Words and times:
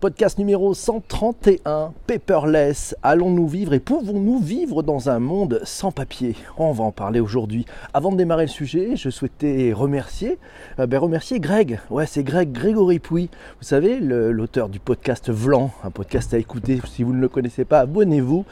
Podcast 0.00 0.38
numéro 0.38 0.74
131, 0.74 1.92
Paperless. 2.06 2.94
Allons-nous 3.02 3.48
vivre 3.48 3.74
et 3.74 3.80
pouvons-nous 3.80 4.38
vivre 4.38 4.84
dans 4.84 5.10
un 5.10 5.18
monde 5.18 5.60
sans 5.64 5.90
papier? 5.90 6.36
On 6.56 6.70
va 6.70 6.84
en 6.84 6.92
parler 6.92 7.18
aujourd'hui. 7.18 7.66
Avant 7.92 8.12
de 8.12 8.16
démarrer 8.16 8.44
le 8.44 8.48
sujet, 8.48 8.94
je 8.94 9.10
souhaitais 9.10 9.72
remercier, 9.72 10.38
euh, 10.78 10.86
ben 10.86 11.00
remercier 11.00 11.40
Greg. 11.40 11.80
Ouais, 11.90 12.06
c'est 12.06 12.22
Greg 12.22 12.52
Grégory 12.52 13.00
Pouy. 13.00 13.28
Vous 13.60 13.66
savez, 13.66 13.98
l'auteur 13.98 14.68
du 14.68 14.78
podcast 14.78 15.30
Vlan, 15.30 15.72
un 15.82 15.90
podcast 15.90 16.32
à 16.32 16.38
écouter. 16.38 16.80
Si 16.88 17.02
vous 17.02 17.12
ne 17.12 17.20
le 17.20 17.28
connaissez 17.28 17.64
pas, 17.64 17.80
abonnez-vous 17.80 18.44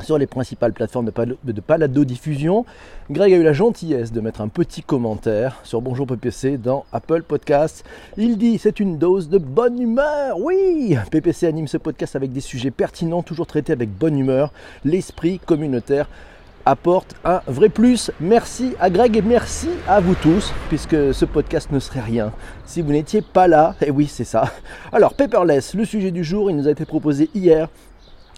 sur 0.00 0.18
les 0.18 0.26
principales 0.26 0.72
plateformes 0.72 1.10
de, 1.44 1.60
palado-diffusion. 1.60 2.64
Greg 3.10 3.32
a 3.32 3.36
eu 3.36 3.42
la 3.42 3.52
gentillesse 3.52 4.12
de 4.12 4.20
mettre 4.20 4.40
un 4.40 4.48
petit 4.48 4.82
commentaire 4.82 5.60
sur 5.62 5.80
Bonjour 5.80 6.06
PPC 6.06 6.58
dans 6.58 6.84
Apple 6.92 7.22
Podcasts. 7.22 7.84
Il 8.16 8.38
dit 8.38 8.58
c'est 8.58 8.80
une 8.80 8.98
dose 8.98 9.28
de 9.28 9.38
bonne 9.38 9.80
humeur. 9.80 10.38
Oui, 10.38 10.96
PPC 11.10 11.46
anime 11.46 11.68
ce 11.68 11.76
podcast 11.76 12.16
avec 12.16 12.32
des 12.32 12.40
sujets 12.40 12.70
pertinents, 12.70 13.22
toujours 13.22 13.46
traités 13.46 13.72
avec 13.72 13.90
bonne 13.90 14.18
humeur. 14.18 14.52
L'esprit 14.84 15.38
communautaire 15.38 16.08
apporte 16.64 17.14
un 17.24 17.40
vrai 17.46 17.68
plus. 17.68 18.10
Merci 18.20 18.74
à 18.80 18.90
Greg 18.90 19.16
et 19.16 19.22
merci 19.22 19.68
à 19.88 20.00
vous 20.00 20.14
tous, 20.14 20.52
puisque 20.68 21.14
ce 21.14 21.24
podcast 21.24 21.70
ne 21.72 21.78
serait 21.78 22.00
rien 22.00 22.32
si 22.64 22.82
vous 22.82 22.92
n'étiez 22.92 23.22
pas 23.22 23.48
là. 23.48 23.74
Et 23.84 23.90
oui, 23.90 24.06
c'est 24.06 24.24
ça. 24.24 24.44
Alors, 24.92 25.14
Paperless, 25.14 25.74
le 25.74 25.84
sujet 25.84 26.10
du 26.10 26.24
jour, 26.24 26.50
il 26.50 26.56
nous 26.56 26.68
a 26.68 26.70
été 26.70 26.84
proposé 26.84 27.30
hier 27.34 27.68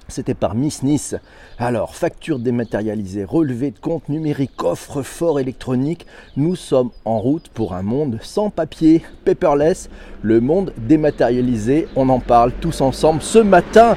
c'était 0.09 0.35
par 0.35 0.55
Miss 0.55 0.83
Nice. 0.83 1.17
Alors, 1.59 1.95
facture 1.95 2.39
dématérialisée, 2.39 3.25
relevé 3.25 3.71
de 3.71 3.79
compte 3.79 4.09
numérique, 4.09 4.55
coffre 4.57 5.03
fort 5.03 5.41
électronique, 5.41 6.07
nous 6.37 6.57
sommes 6.57 6.91
en 7.05 7.19
route 7.19 7.49
pour 7.49 7.75
un 7.75 7.83
monde 7.83 8.19
sans 8.23 8.51
papier, 8.51 9.03
paperless, 9.25 9.89
le 10.23 10.41
monde 10.41 10.73
dématérialisé. 10.77 11.89
On 11.97 12.09
en 12.09 12.21
parle 12.21 12.53
tous 12.61 12.81
ensemble 12.81 13.23
ce 13.23 13.39
matin. 13.39 13.97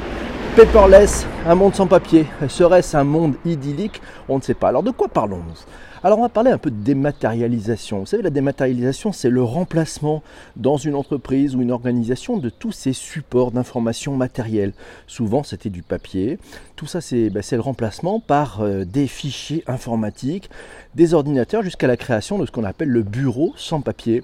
Paperless, 0.55 1.25
un 1.45 1.55
monde 1.55 1.75
sans 1.75 1.87
papier. 1.87 2.25
Serait-ce 2.47 2.97
un 2.97 3.03
monde 3.03 3.35
idyllique? 3.45 4.01
On 4.27 4.37
ne 4.37 4.41
sait 4.41 4.53
pas. 4.53 4.69
Alors, 4.69 4.83
de 4.83 4.91
quoi 4.91 5.07
parlons-nous? 5.07 5.53
Alors 6.03 6.19
on 6.19 6.21
va 6.21 6.29
parler 6.29 6.51
un 6.51 6.57
peu 6.57 6.71
de 6.71 6.83
dématérialisation. 6.83 7.99
Vous 7.99 8.05
savez, 8.05 8.23
la 8.23 8.29
dématérialisation, 8.29 9.11
c'est 9.11 9.29
le 9.29 9.43
remplacement 9.43 10.23
dans 10.55 10.77
une 10.77 10.95
entreprise 10.95 11.55
ou 11.55 11.61
une 11.61 11.71
organisation 11.71 12.37
de 12.37 12.49
tous 12.49 12.71
ces 12.71 12.93
supports 12.93 13.51
d'information 13.51 14.15
matérielle. 14.15 14.73
Souvent, 15.07 15.43
c'était 15.43 15.69
du 15.69 15.81
papier. 15.81 16.39
Tout 16.75 16.85
ça, 16.85 17.01
c'est 17.01 17.29
ben, 17.29 17.43
le 17.51 17.59
remplacement 17.59 18.19
par 18.19 18.61
euh, 18.61 18.85
des 18.85 19.07
fichiers 19.07 19.63
informatiques, 19.67 20.49
des 20.95 21.13
ordinateurs, 21.13 21.63
jusqu'à 21.63 21.87
la 21.87 21.97
création 21.97 22.37
de 22.37 22.45
ce 22.45 22.51
qu'on 22.51 22.63
appelle 22.63 22.89
le 22.89 23.03
bureau 23.03 23.53
sans 23.55 23.81
papier 23.81 24.23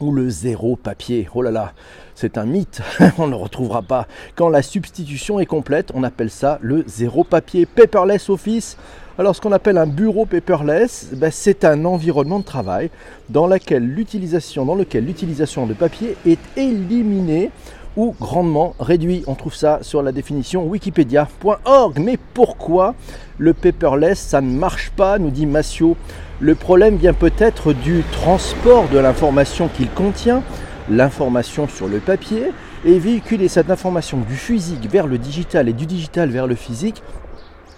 ou 0.00 0.12
le 0.12 0.28
zéro 0.30 0.76
papier. 0.76 1.28
Oh 1.34 1.42
là 1.42 1.50
là, 1.50 1.72
c'est 2.14 2.36
un 2.36 2.44
mythe, 2.44 2.82
on 3.18 3.26
ne 3.26 3.30
le 3.30 3.36
retrouvera 3.36 3.82
pas. 3.82 4.06
Quand 4.34 4.48
la 4.48 4.62
substitution 4.62 5.40
est 5.40 5.46
complète, 5.46 5.92
on 5.94 6.02
appelle 6.02 6.30
ça 6.30 6.58
le 6.60 6.84
zéro 6.86 7.24
papier. 7.24 7.66
Paperless 7.66 8.28
Office, 8.28 8.76
alors 9.18 9.36
ce 9.36 9.40
qu'on 9.42 9.52
appelle 9.52 9.76
un 9.76 9.86
bureau 9.86 10.24
paperless, 10.24 11.08
ben, 11.12 11.30
c'est 11.30 11.64
un 11.64 11.84
environnement 11.84 12.38
de 12.38 12.44
travail 12.44 12.88
dans, 13.28 13.46
lequel 13.46 13.84
l'utilisation, 13.84 14.64
dans 14.64 14.74
lequel 14.74 15.04
l'utilisation 15.04 15.66
de 15.66 15.74
papier 15.74 16.16
est 16.26 16.40
éliminée 16.56 17.50
ou 17.94 18.14
grandement 18.18 18.74
réduite. 18.80 19.24
On 19.26 19.34
trouve 19.34 19.54
ça 19.54 19.80
sur 19.82 20.02
la 20.02 20.12
définition 20.12 20.66
wikipedia.org. 20.66 21.98
Mais 21.98 22.18
pourquoi 22.32 22.94
le 23.36 23.52
paperless, 23.52 24.18
ça 24.18 24.40
ne 24.40 24.50
marche 24.50 24.90
pas, 24.90 25.18
nous 25.18 25.30
dit 25.30 25.44
Massio? 25.44 25.94
Le 26.40 26.54
problème 26.54 26.96
vient 26.96 27.12
peut-être 27.12 27.74
du 27.74 28.02
transport 28.12 28.88
de 28.88 28.98
l'information 28.98 29.68
qu'il 29.68 29.90
contient, 29.90 30.42
l'information 30.88 31.68
sur 31.68 31.86
le 31.86 31.98
papier, 31.98 32.50
et 32.84 32.98
véhiculer 32.98 33.48
cette 33.48 33.70
information 33.70 34.18
du 34.26 34.34
physique 34.34 34.90
vers 34.90 35.06
le 35.06 35.18
digital 35.18 35.68
et 35.68 35.72
du 35.72 35.86
digital 35.86 36.30
vers 36.30 36.46
le 36.46 36.54
physique 36.54 37.02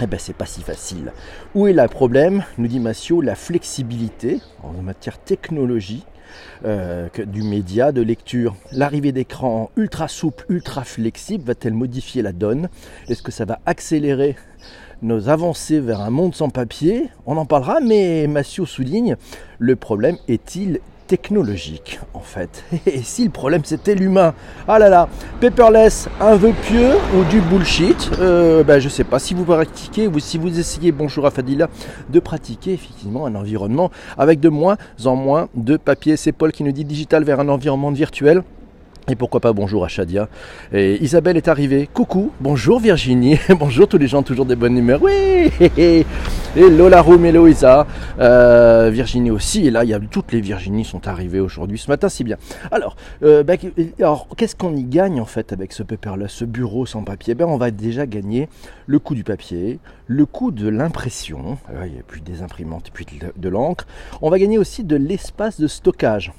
eh 0.01 0.07
ben 0.07 0.19
c'est 0.19 0.37
pas 0.37 0.47
si 0.47 0.63
facile. 0.63 1.13
Où 1.55 1.67
est 1.67 1.73
le 1.73 1.87
problème? 1.87 2.45
Nous 2.59 2.67
dit 2.67 2.81
Massio, 2.81 3.21
la 3.21 3.35
flexibilité 3.35 4.41
en 4.63 4.73
matière 4.83 5.19
technologie 5.19 6.05
euh, 6.65 7.09
du 7.27 7.43
média, 7.43 7.93
de 7.93 8.03
lecture. 8.03 8.57
L'arrivée 8.73 9.13
d'écran 9.13 9.71
ultra 9.77 10.09
souple, 10.09 10.45
ultra 10.49 10.83
flexible, 10.83 11.45
va-t-elle 11.45 11.75
modifier 11.75 12.23
la 12.23 12.33
donne? 12.33 12.69
Est-ce 13.09 13.23
que 13.23 13.31
ça 13.31 13.45
va 13.45 13.61
accélérer 13.67 14.37
nos 15.03 15.29
avancées 15.29 15.79
vers 15.81 16.01
un 16.01 16.11
monde 16.11 16.35
sans 16.35 16.49
papier? 16.49 17.11
On 17.27 17.37
en 17.37 17.47
parlera, 17.47 17.81
mais 17.81 18.27
Massio 18.27 18.67
souligne, 18.67 19.17
le 19.59 19.77
problème 19.77 20.17
est-il 20.27 20.81
technologique 21.07 22.01
en 22.15 22.21
fait. 22.21 22.65
Et 22.87 23.03
si 23.03 23.25
le 23.25 23.31
problème 23.31 23.63
c'était 23.65 23.95
l'humain, 23.95 24.35
ah 24.69 24.79
là 24.79 24.89
là, 24.89 25.09
paperless, 25.41 26.09
un 26.21 26.37
vœu 26.37 26.53
pieux 26.63 26.93
ou 27.17 27.25
du 27.25 27.41
bullshit, 27.41 28.11
euh, 28.19 28.65
ben, 28.65 28.79
je 28.79 28.89
sais 28.89 29.05
pas 29.05 29.19
si 29.19 29.35
vous 29.35 29.45
pratiquez 29.45 30.09
ou 30.09 30.19
si 30.19 30.39
vous 30.39 30.59
essayez, 30.59 30.93
bonjour 30.93 31.27
à 31.27 31.31
Fadila, 31.31 31.69
de 32.09 32.21
pratiquer 32.21 32.73
effectivement 32.73 33.27
un 33.27 33.35
environnement 33.35 33.91
avec 34.19 34.41
de 34.41 34.49
moins 34.49 34.77
en 35.05 35.17
moins 35.17 35.49
de 35.55 35.77
papier. 35.77 36.17
C'est 36.17 36.33
Paul 36.33 36.53
qui 36.53 36.65
nous 36.65 36.73
dit 36.73 36.85
digital 36.85 37.25
vers 37.25 37.41
un 37.41 37.49
environnement 37.49 37.91
virtuel. 37.91 38.43
Et 39.07 39.17
pourquoi 39.17 39.41
pas 39.41 39.53
bonjour 39.53 39.85
à 39.85 39.89
Shadia. 39.89 40.31
Et 40.73 41.03
Isabelle 41.05 41.37
est 41.37 41.49
arrivée. 41.49 41.87
Coucou, 41.93 42.33
bonjour 42.41 42.81
Virginie, 42.81 43.39
bonjour 43.59 43.87
tous 43.87 43.99
les 43.99 44.07
gens 44.07 44.23
toujours 44.23 44.47
des 44.47 44.57
bonnes 44.57 44.79
humeurs. 44.79 45.03
Oui 45.03 45.51
Et 45.77 46.07
Lola 46.57 47.03
Room 47.03 47.27
et 47.27 47.35
euh, 48.19 48.91
Virginie 48.91 49.31
aussi. 49.31 49.67
Et 49.67 49.71
là, 49.71 49.85
il 49.85 49.91
y 49.91 49.95
a 49.95 50.01
toutes 50.01 50.33
les 50.33 50.41
Virginies 50.41 50.87
sont 50.87 51.07
arrivées 51.07 51.41
aujourd'hui 51.41 51.77
ce 51.77 51.91
matin, 51.91 52.09
si 52.09 52.25
bien. 52.25 52.39
Alors, 52.71 52.97
euh, 53.23 53.43
ben, 53.43 53.59
alors 53.99 54.27
qu'est-ce 54.39 54.57
qu'on 54.57 54.75
y 54.75 54.85
gagne 54.85 55.21
en 55.21 55.27
fait 55.27 55.53
avec 55.53 55.75
ce 55.75 55.83
paper-là, 55.83 56.29
ce 56.29 56.47
bureau 56.47 56.87
sans 56.87 57.05
papier? 57.05 57.35
Ben, 57.35 57.45
On 57.45 57.59
va 57.59 57.71
déjà 57.71 58.07
gagner 58.07 58.49
le 58.87 58.99
coût 58.99 59.15
du 59.15 59.25
papier, 59.25 59.81
le 60.07 60.25
coût 60.25 60.51
de 60.51 60.67
l'impression. 60.67 61.59
il 61.85 61.93
n'y 61.93 61.99
a 61.99 62.05
plus 62.07 62.23
des 62.23 62.41
imprimantes, 62.41 62.91
plus 62.91 63.05
de 63.37 63.49
l'encre. 63.51 63.87
On 64.23 64.31
va 64.31 64.39
gagner 64.39 64.57
aussi 64.57 64.83
de 64.83 64.97
l'espace 64.97 65.61
de 65.61 65.67
stockage. 65.67 66.33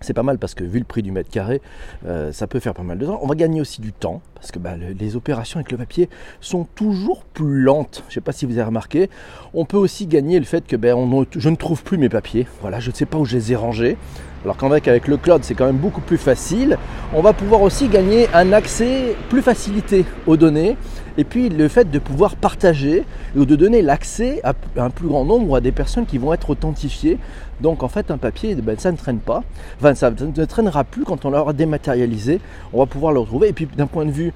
C'est 0.00 0.14
pas 0.14 0.22
mal 0.22 0.38
parce 0.38 0.54
que 0.54 0.64
vu 0.64 0.78
le 0.78 0.84
prix 0.84 1.02
du 1.02 1.12
mètre 1.12 1.30
carré, 1.30 1.60
euh, 2.06 2.32
ça 2.32 2.46
peut 2.46 2.60
faire 2.60 2.74
pas 2.74 2.82
mal 2.82 2.98
de 2.98 3.06
temps. 3.06 3.18
On 3.22 3.26
va 3.26 3.34
gagner 3.34 3.60
aussi 3.60 3.80
du 3.80 3.92
temps 3.92 4.22
parce 4.34 4.50
que 4.50 4.58
bah, 4.58 4.74
les 4.76 5.16
opérations 5.16 5.58
avec 5.58 5.70
le 5.70 5.78
papier 5.78 6.08
sont 6.40 6.64
toujours 6.74 7.24
plus 7.24 7.60
lentes. 7.62 8.02
Je 8.06 8.12
ne 8.12 8.14
sais 8.14 8.20
pas 8.20 8.32
si 8.32 8.46
vous 8.46 8.52
avez 8.52 8.64
remarqué. 8.64 9.10
On 9.52 9.66
peut 9.66 9.76
aussi 9.76 10.06
gagner 10.06 10.38
le 10.38 10.46
fait 10.46 10.66
que 10.66 10.76
ben, 10.76 10.96
je 11.36 11.48
ne 11.48 11.56
trouve 11.56 11.82
plus 11.82 11.98
mes 11.98 12.08
papiers. 12.08 12.46
Voilà, 12.62 12.80
je 12.80 12.90
ne 12.90 12.94
sais 12.94 13.06
pas 13.06 13.18
où 13.18 13.24
je 13.24 13.36
les 13.36 13.52
ai 13.52 13.56
rangés. 13.56 13.98
Alors 14.42 14.56
qu'avec 14.56 14.88
avec 14.88 15.06
le 15.06 15.18
cloud, 15.18 15.44
c'est 15.44 15.54
quand 15.54 15.66
même 15.66 15.76
beaucoup 15.76 16.00
plus 16.00 16.16
facile. 16.16 16.78
On 17.12 17.20
va 17.20 17.34
pouvoir 17.34 17.60
aussi 17.60 17.88
gagner 17.88 18.26
un 18.32 18.54
accès 18.54 19.14
plus 19.28 19.42
facilité 19.42 20.06
aux 20.26 20.38
données. 20.38 20.78
Et 21.18 21.24
puis 21.24 21.48
le 21.48 21.68
fait 21.68 21.90
de 21.90 21.98
pouvoir 21.98 22.36
partager 22.36 23.04
ou 23.36 23.44
de 23.44 23.56
donner 23.56 23.82
l'accès 23.82 24.40
à 24.44 24.54
un 24.76 24.90
plus 24.90 25.08
grand 25.08 25.24
nombre 25.24 25.56
à 25.56 25.60
des 25.60 25.72
personnes 25.72 26.06
qui 26.06 26.18
vont 26.18 26.32
être 26.32 26.50
authentifiées. 26.50 27.18
Donc 27.60 27.82
en 27.82 27.88
fait 27.88 28.10
un 28.10 28.18
papier, 28.18 28.54
ben, 28.54 28.78
ça 28.78 28.92
ne 28.92 28.96
traîne 28.96 29.18
pas. 29.18 29.42
Enfin 29.78 29.94
ça 29.94 30.10
ne 30.10 30.44
traînera 30.44 30.84
plus 30.84 31.04
quand 31.04 31.24
on 31.24 31.30
l'aura 31.30 31.52
dématérialisé. 31.52 32.40
On 32.72 32.78
va 32.78 32.86
pouvoir 32.86 33.12
le 33.12 33.20
retrouver. 33.20 33.48
Et 33.48 33.52
puis 33.52 33.68
d'un 33.76 33.86
point 33.86 34.06
de 34.06 34.12
vue 34.12 34.32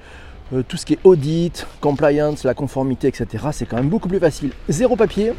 euh, 0.53 0.61
tout 0.67 0.77
ce 0.77 0.85
qui 0.85 0.93
est 0.93 0.99
audit, 1.03 1.65
compliance, 1.81 2.43
la 2.43 2.53
conformité, 2.53 3.07
etc., 3.07 3.47
c'est 3.51 3.65
quand 3.65 3.77
même 3.77 3.89
beaucoup 3.89 4.07
plus 4.07 4.19
facile. 4.19 4.51
Zéro 4.69 4.95
papier, 4.95 5.33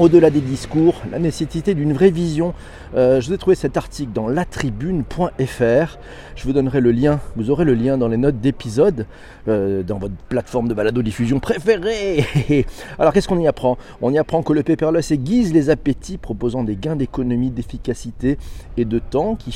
au-delà 0.00 0.30
des 0.30 0.40
discours, 0.40 0.94
la 1.12 1.18
nécessité 1.18 1.74
d'une 1.74 1.92
vraie 1.92 2.10
vision. 2.10 2.54
Euh, 2.96 3.20
je 3.20 3.28
vous 3.28 3.34
ai 3.34 3.38
trouvé 3.38 3.54
cet 3.54 3.76
article 3.76 4.12
dans 4.12 4.28
latribune.fr. 4.28 5.98
Je 6.36 6.44
vous 6.44 6.54
donnerai 6.54 6.80
le 6.80 6.90
lien, 6.90 7.20
vous 7.36 7.50
aurez 7.50 7.66
le 7.66 7.74
lien 7.74 7.98
dans 7.98 8.08
les 8.08 8.16
notes 8.16 8.40
d'épisode, 8.40 9.06
euh, 9.46 9.82
dans 9.82 9.98
votre 9.98 10.14
plateforme 10.30 10.68
de 10.68 10.74
balado-diffusion 10.74 11.38
préférée. 11.38 12.24
Alors 12.98 13.12
qu'est-ce 13.12 13.28
qu'on 13.28 13.38
y 13.38 13.46
apprend? 13.46 13.76
On 14.00 14.10
y 14.10 14.18
apprend 14.18 14.42
que 14.42 14.54
le 14.54 14.62
paperless 14.62 15.10
aiguise 15.10 15.52
les 15.52 15.68
appétits, 15.68 16.16
proposant 16.16 16.64
des 16.64 16.76
gains 16.76 16.96
d'économie, 16.96 17.50
d'efficacité 17.50 18.38
et 18.78 18.86
de 18.86 18.98
temps 18.98 19.36
qui, 19.36 19.50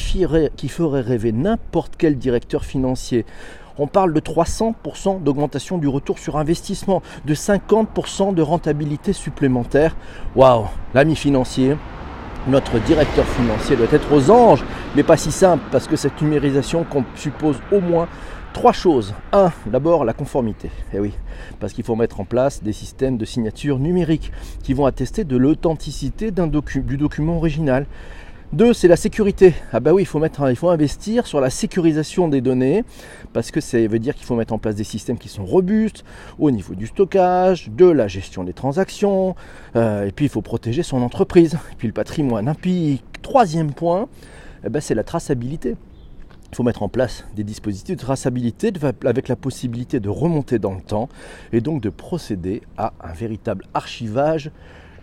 qui 0.56 0.68
feraient 0.68 1.00
rêver 1.00 1.32
n'importe 1.32 1.94
quel 1.96 2.18
directeur 2.18 2.66
financier 2.66 3.24
on 3.78 3.86
parle 3.86 4.12
de 4.12 4.20
300% 4.20 5.22
d'augmentation 5.22 5.78
du 5.78 5.88
retour 5.88 6.18
sur 6.18 6.36
investissement, 6.36 7.02
de 7.24 7.34
50% 7.34 8.34
de 8.34 8.42
rentabilité 8.42 9.12
supplémentaire. 9.12 9.96
Waouh, 10.36 10.66
l'ami 10.94 11.16
financier, 11.16 11.76
notre 12.46 12.78
directeur 12.78 13.26
financier 13.26 13.76
doit 13.76 13.86
être 13.90 14.12
aux 14.12 14.30
anges, 14.30 14.64
mais 14.94 15.02
pas 15.02 15.16
si 15.16 15.32
simple, 15.32 15.64
parce 15.70 15.88
que 15.88 15.96
cette 15.96 16.20
numérisation 16.20 16.86
suppose 17.16 17.56
au 17.72 17.80
moins 17.80 18.08
trois 18.52 18.72
choses. 18.72 19.14
Un, 19.32 19.50
d'abord 19.66 20.04
la 20.04 20.12
conformité. 20.12 20.70
Eh 20.92 21.00
oui, 21.00 21.12
parce 21.58 21.72
qu'il 21.72 21.84
faut 21.84 21.96
mettre 21.96 22.20
en 22.20 22.24
place 22.24 22.62
des 22.62 22.72
systèmes 22.72 23.18
de 23.18 23.24
signature 23.24 23.78
numérique 23.78 24.30
qui 24.62 24.74
vont 24.74 24.86
attester 24.86 25.24
de 25.24 25.36
l'authenticité 25.36 26.30
du 26.30 26.96
document 26.96 27.36
original. 27.36 27.86
Deux, 28.54 28.72
c'est 28.72 28.86
la 28.86 28.94
sécurité. 28.94 29.52
Ah 29.72 29.80
bah 29.80 29.92
oui, 29.92 30.02
il 30.02 30.06
faut, 30.06 30.20
mettre, 30.20 30.48
il 30.48 30.54
faut 30.54 30.68
investir 30.68 31.26
sur 31.26 31.40
la 31.40 31.50
sécurisation 31.50 32.28
des 32.28 32.40
données, 32.40 32.84
parce 33.32 33.50
que 33.50 33.60
ça 33.60 33.84
veut 33.84 33.98
dire 33.98 34.14
qu'il 34.14 34.24
faut 34.24 34.36
mettre 34.36 34.54
en 34.54 34.60
place 34.60 34.76
des 34.76 34.84
systèmes 34.84 35.18
qui 35.18 35.28
sont 35.28 35.44
robustes 35.44 36.04
au 36.38 36.52
niveau 36.52 36.76
du 36.76 36.86
stockage, 36.86 37.68
de 37.70 37.86
la 37.86 38.06
gestion 38.06 38.44
des 38.44 38.52
transactions, 38.52 39.34
euh, 39.74 40.06
et 40.06 40.12
puis 40.12 40.26
il 40.26 40.28
faut 40.28 40.40
protéger 40.40 40.84
son 40.84 41.02
entreprise, 41.02 41.54
et 41.72 41.74
puis 41.76 41.88
le 41.88 41.92
patrimoine. 41.92 42.48
Et 42.48 42.54
puis 42.54 43.02
troisième 43.22 43.72
point, 43.72 44.08
eh 44.64 44.68
ben, 44.68 44.80
c'est 44.80 44.94
la 44.94 45.02
traçabilité. 45.02 45.74
il 46.52 46.54
faut 46.54 46.62
mettre 46.62 46.84
en 46.84 46.88
place 46.88 47.24
des 47.34 47.42
dispositifs 47.42 47.96
de 47.96 48.02
traçabilité 48.02 48.72
avec 49.04 49.26
la 49.26 49.34
possibilité 49.34 49.98
de 49.98 50.08
remonter 50.08 50.60
dans 50.60 50.74
le 50.74 50.80
temps 50.80 51.08
et 51.52 51.60
donc 51.60 51.82
de 51.82 51.90
procéder 51.90 52.62
à 52.76 52.92
un 53.02 53.14
véritable 53.14 53.64
archivage 53.74 54.52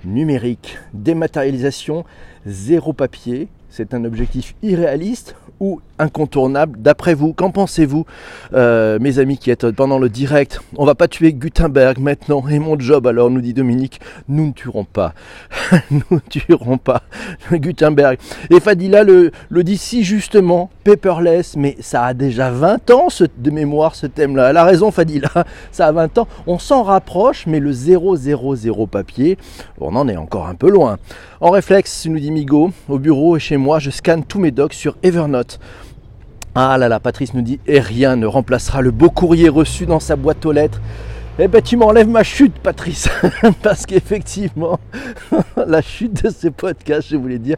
numérique. 0.05 0.77
Dématérialisation, 0.93 2.05
zéro 2.45 2.93
papier, 2.93 3.47
c'est 3.69 3.93
un 3.93 4.03
objectif 4.03 4.55
irréaliste 4.61 5.35
ou 5.61 5.79
incontournable 5.99 6.79
d'après 6.81 7.13
vous 7.13 7.33
Qu'en 7.33 7.51
pensez-vous, 7.51 8.05
euh, 8.53 8.97
mes 8.99 9.19
amis 9.19 9.37
qui 9.37 9.51
êtes 9.51 9.69
pendant 9.71 9.99
le 9.99 10.09
direct? 10.09 10.59
On 10.75 10.85
va 10.85 10.95
pas 10.95 11.07
tuer 11.07 11.33
Gutenberg 11.33 11.99
maintenant 11.99 12.43
et 12.49 12.57
mon 12.57 12.77
job 12.79 13.05
alors, 13.05 13.29
nous 13.29 13.41
dit 13.41 13.53
Dominique, 13.53 14.01
nous 14.27 14.47
ne 14.47 14.51
tuerons 14.51 14.83
pas. 14.85 15.13
nous 15.91 16.01
ne 16.09 16.19
tuerons 16.19 16.79
pas 16.79 17.03
Gutenberg. 17.51 18.17
Et 18.49 18.59
Fadila 18.59 19.03
le, 19.03 19.31
le 19.49 19.63
dit 19.63 19.77
si 19.77 20.03
justement, 20.03 20.71
paperless, 20.83 21.55
mais 21.55 21.77
ça 21.79 22.05
a 22.05 22.13
déjà 22.15 22.49
20 22.49 22.89
ans 22.89 23.07
de 23.37 23.51
mémoire 23.51 23.93
ce 23.93 24.07
thème-là. 24.07 24.49
Elle 24.49 24.57
a 24.57 24.63
raison 24.63 24.89
Fadila, 24.89 25.29
ça 25.71 25.87
a 25.87 25.91
20 25.91 26.17
ans. 26.17 26.27
On 26.47 26.57
s'en 26.57 26.81
rapproche, 26.81 27.45
mais 27.45 27.59
le 27.59 27.71
000 27.71 28.87
papier, 28.87 29.37
on 29.79 29.95
en 29.95 30.07
est 30.07 30.17
encore 30.17 30.47
un 30.47 30.55
peu 30.55 30.71
loin. 30.71 30.97
En 31.39 31.51
réflexe, 31.51 32.07
nous 32.07 32.19
dit 32.19 32.30
Au 32.87 32.97
bureau 32.97 33.35
et 33.35 33.39
chez 33.39 33.57
moi, 33.57 33.79
je 33.79 33.89
scanne 33.89 34.23
tous 34.23 34.39
mes 34.39 34.51
docs 34.51 34.73
sur 34.73 34.95
Evernote. 35.03 35.59
Ah 36.55 36.77
là 36.77 36.87
là, 36.87 36.99
Patrice 36.99 37.33
nous 37.33 37.41
dit, 37.41 37.59
et 37.67 37.79
rien 37.79 38.15
ne 38.15 38.25
remplacera 38.25 38.81
le 38.81 38.91
beau 38.91 39.09
courrier 39.09 39.49
reçu 39.49 39.85
dans 39.85 39.99
sa 39.99 40.15
boîte 40.15 40.45
aux 40.45 40.53
lettres. 40.53 40.81
Eh 41.39 41.47
ben 41.47 41.61
tu 41.61 41.75
m'enlèves 41.75 42.07
ma 42.07 42.23
chute, 42.23 42.53
Patrice, 42.59 43.09
parce 43.63 43.85
qu'effectivement, 43.85 44.79
la 45.67 45.81
chute 45.81 46.23
de 46.23 46.29
ce 46.29 46.47
podcast, 46.47 47.07
je 47.09 47.17
voulais 47.17 47.39
dire, 47.39 47.57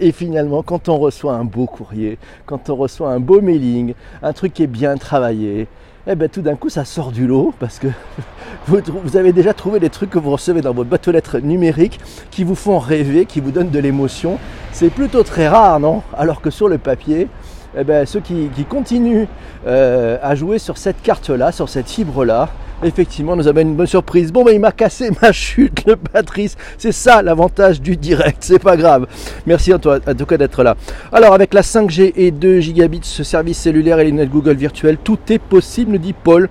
et 0.00 0.10
finalement, 0.10 0.62
quand 0.62 0.88
on 0.88 0.98
reçoit 0.98 1.34
un 1.34 1.44
beau 1.44 1.66
courrier, 1.66 2.18
quand 2.46 2.70
on 2.70 2.76
reçoit 2.76 3.10
un 3.10 3.20
beau 3.20 3.40
mailing, 3.40 3.94
un 4.22 4.32
truc 4.32 4.52
qui 4.52 4.64
est 4.64 4.68
bien 4.68 4.96
travaillé, 4.96 5.68
eh 6.10 6.14
ben 6.14 6.28
tout 6.30 6.40
d'un 6.40 6.56
coup, 6.56 6.70
ça 6.70 6.86
sort 6.86 7.12
du 7.12 7.26
lot, 7.26 7.52
parce 7.58 7.78
que 7.78 7.86
vous, 8.66 9.16
avez 9.18 9.34
déjà 9.34 9.52
trouvé 9.52 9.78
des 9.78 9.90
trucs 9.90 10.08
que 10.08 10.18
vous 10.18 10.30
recevez 10.30 10.62
dans 10.62 10.72
votre 10.72 10.88
boîte 10.88 11.06
aux 11.06 11.12
lettres 11.12 11.38
numérique 11.38 12.00
qui 12.30 12.44
vous 12.44 12.54
font 12.54 12.78
rêver, 12.78 13.26
qui 13.26 13.40
vous 13.40 13.50
donnent 13.50 13.68
de 13.68 13.78
l'émotion. 13.78 14.38
C'est 14.72 14.88
plutôt 14.88 15.22
très 15.22 15.48
rare, 15.48 15.80
non? 15.80 16.02
Alors 16.16 16.40
que 16.40 16.48
sur 16.48 16.66
le 16.66 16.78
papier, 16.78 17.28
eh 17.76 17.84
ben, 17.84 18.06
ceux 18.06 18.20
qui, 18.20 18.48
continuent 18.66 19.26
euh, 19.66 20.16
à 20.22 20.34
jouer 20.34 20.58
sur 20.58 20.78
cette 20.78 21.02
carte-là, 21.02 21.52
sur 21.52 21.68
cette 21.68 21.90
fibre-là, 21.90 22.48
effectivement, 22.82 23.36
nous 23.36 23.48
avons 23.48 23.60
une 23.60 23.74
bonne 23.74 23.86
surprise. 23.86 24.32
Bon, 24.32 24.44
ben, 24.44 24.52
il 24.52 24.60
m'a 24.60 24.72
cassé 24.72 25.10
ma 25.22 25.32
chute, 25.32 25.84
le 25.86 25.96
Patrice. 25.96 26.56
C'est 26.76 26.92
ça 26.92 27.22
l'avantage 27.22 27.80
du 27.80 27.96
direct, 27.96 28.38
c'est 28.40 28.58
pas 28.58 28.76
grave. 28.76 29.06
Merci 29.46 29.72
à 29.72 29.78
toi, 29.78 29.98
en 30.06 30.14
tout 30.14 30.26
cas, 30.26 30.36
d'être 30.36 30.62
là. 30.62 30.76
Alors, 31.12 31.34
avec 31.34 31.54
la 31.54 31.62
5G 31.62 32.12
et 32.16 32.30
2 32.30 32.60
gigabits, 32.60 33.00
ce 33.02 33.24
service 33.24 33.58
cellulaire 33.58 33.98
et 34.00 34.10
les 34.10 34.26
Google 34.26 34.56
virtuelles, 34.56 34.98
tout 35.02 35.18
est 35.30 35.38
possible, 35.38 35.92
nous 35.92 35.98
dit 35.98 36.12
Paul. 36.12 36.48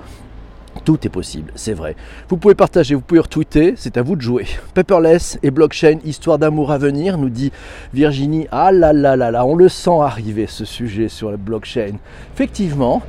Tout 0.86 1.00
est 1.06 1.10
possible, 1.10 1.52
c'est 1.56 1.74
vrai. 1.74 1.96
Vous 2.30 2.38
pouvez 2.38 2.56
partager, 2.56 2.96
vous 2.96 3.02
pouvez 3.02 3.20
retweeter, 3.20 3.74
c'est 3.76 3.98
à 3.98 4.04
vous 4.04 4.16
de 4.16 4.22
jouer. 4.22 4.46
Paperless 4.74 5.40
et 5.44 5.52
blockchain, 5.52 5.98
histoire 6.06 6.38
d'amour 6.38 6.72
à 6.72 6.78
venir, 6.78 7.18
nous 7.18 7.30
dit 7.30 7.52
Virginie. 7.94 8.48
Ah 8.52 8.72
là 8.72 8.94
là 8.94 9.16
là 9.16 9.32
là, 9.32 9.46
on 9.46 9.56
le 9.56 9.70
sent 9.70 10.00
arriver 10.02 10.46
ce 10.48 10.66
sujet 10.66 11.10
sur 11.10 11.32
la 11.32 11.38
blockchain. 11.38 11.96
Effectivement, 12.34 13.02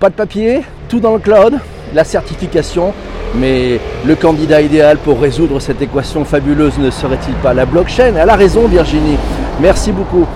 pas 0.00 0.08
de 0.08 0.14
papier, 0.14 0.62
tout 0.88 0.98
dans 0.98 1.12
le 1.12 1.18
cloud, 1.18 1.58
la 1.94 2.04
certification, 2.04 2.94
mais 3.34 3.78
le 4.06 4.14
candidat 4.16 4.62
idéal 4.62 4.96
pour 4.96 5.20
résoudre 5.20 5.60
cette 5.60 5.82
équation 5.82 6.24
fabuleuse 6.24 6.78
ne 6.78 6.90
serait-il 6.90 7.34
pas 7.34 7.52
la 7.52 7.66
blockchain? 7.66 8.14
Elle 8.16 8.30
a 8.30 8.34
raison 8.34 8.66
Virginie, 8.66 9.18
merci 9.60 9.92
beaucoup. 9.92 10.26